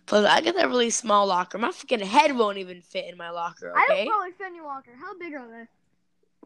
Plus, 0.08 0.26
I 0.26 0.42
got 0.42 0.56
that 0.56 0.70
really 0.70 0.90
small 0.90 1.28
locker. 1.28 1.58
My 1.58 1.70
freaking 1.70 2.02
head 2.02 2.36
won't 2.36 2.58
even 2.58 2.82
fit 2.82 3.06
in 3.10 3.18
my 3.18 3.30
locker. 3.30 3.74
I 3.76 3.84
Okay, 3.90 4.06
don't 4.06 4.14
probably 4.14 4.32
fit 4.32 4.48
in 4.48 4.56
your 4.56 4.66
locker. 4.66 4.92
How 5.00 5.18
big 5.18 5.34
are 5.34 5.48
they? 5.48 5.68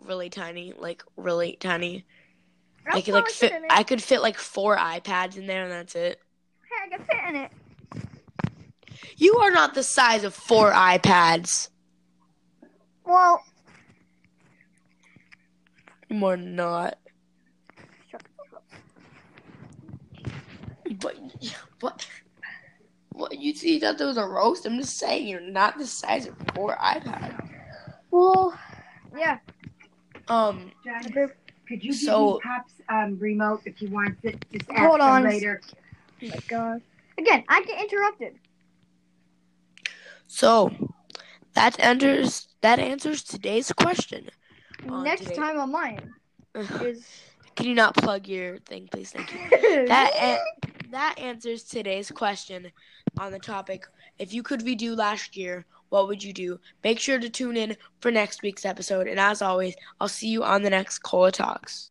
really 0.03 0.29
tiny, 0.29 0.73
like 0.77 1.03
really 1.15 1.57
tiny. 1.59 2.05
I'll 2.87 2.97
I 2.97 3.01
could 3.01 3.13
like 3.13 3.25
probably 3.25 3.33
fit. 3.33 3.53
I 3.69 3.83
could 3.83 4.01
fit 4.01 4.21
like 4.21 4.37
four 4.37 4.75
iPads 4.77 5.37
in 5.37 5.45
there, 5.45 5.63
and 5.63 5.71
that's 5.71 5.93
it. 5.95 6.19
Hey, 6.63 6.85
I 6.85 6.97
can 6.97 7.05
fit 7.05 7.29
in 7.29 7.35
it. 7.35 7.51
You 9.17 9.35
are 9.37 9.51
not 9.51 9.75
the 9.75 9.83
size 9.83 10.23
of 10.23 10.33
four 10.33 10.71
iPads. 10.71 11.69
Well, 13.05 13.43
More 16.09 16.35
not. 16.37 16.97
shut 18.09 18.23
the 18.23 18.29
fuck 18.37 18.53
up. 18.55 18.63
But 20.99 21.15
what? 21.79 22.07
You 23.51 23.57
see 23.57 23.79
that 23.79 23.97
there 23.97 24.07
was 24.07 24.15
a 24.15 24.23
roast? 24.25 24.65
I'm 24.65 24.77
just 24.77 24.97
saying 24.97 25.27
you're 25.27 25.41
not 25.41 25.77
the 25.77 25.85
size 25.85 26.25
of 26.25 26.35
four 26.55 26.77
iPads. 26.77 27.49
Well, 28.09 28.57
yeah. 29.17 29.39
Um, 30.29 30.71
Jonathan, 30.85 31.31
could 31.67 31.83
you 31.83 31.91
So- 31.91 32.39
give 32.39 32.45
me 32.45 32.49
Pop's 32.49 32.73
um, 32.87 33.19
remote 33.19 33.63
if 33.65 33.81
you 33.81 33.89
want 33.89 34.17
it? 34.23 34.45
Just 34.53 34.69
ask 34.69 34.79
Hold 34.79 35.01
on. 35.01 35.23
later. 35.25 35.59
Oh 36.23 36.27
my 36.27 36.39
god. 36.47 36.81
Again, 37.17 37.43
I 37.49 37.61
get 37.63 37.81
interrupted. 37.83 38.39
so 40.27 40.71
that 41.53 41.75
enters 41.77 42.47
that 42.61 42.79
answers 42.79 43.21
today's 43.21 43.73
question. 43.73 44.29
On 44.87 45.03
Next 45.03 45.23
today- 45.23 45.35
time 45.35 45.59
on 45.59 45.73
mine 45.73 46.13
is 46.55 47.05
Can 47.57 47.65
you 47.65 47.75
not 47.75 47.95
plug 47.97 48.29
your 48.29 48.59
thing, 48.59 48.87
please? 48.89 49.11
Thank 49.11 49.33
you. 49.33 49.39
That 49.87 50.13
an- 50.15 50.70
that 50.91 51.15
answers 51.17 51.63
today's 51.63 52.11
question 52.11 52.71
on 53.19 53.31
the 53.31 53.39
topic. 53.39 53.87
If 54.19 54.33
you 54.33 54.43
could 54.43 54.61
redo 54.61 54.95
last 54.95 55.35
year, 55.35 55.65
what 55.89 56.07
would 56.07 56.23
you 56.23 56.33
do? 56.33 56.59
Make 56.83 56.99
sure 56.99 57.19
to 57.19 57.29
tune 57.29 57.57
in 57.57 57.75
for 57.99 58.11
next 58.11 58.41
week's 58.41 58.65
episode. 58.65 59.07
And 59.07 59.19
as 59.19 59.41
always, 59.41 59.75
I'll 59.99 60.07
see 60.07 60.29
you 60.29 60.43
on 60.43 60.61
the 60.61 60.69
next 60.69 60.99
Cola 60.99 61.31
Talks. 61.31 61.90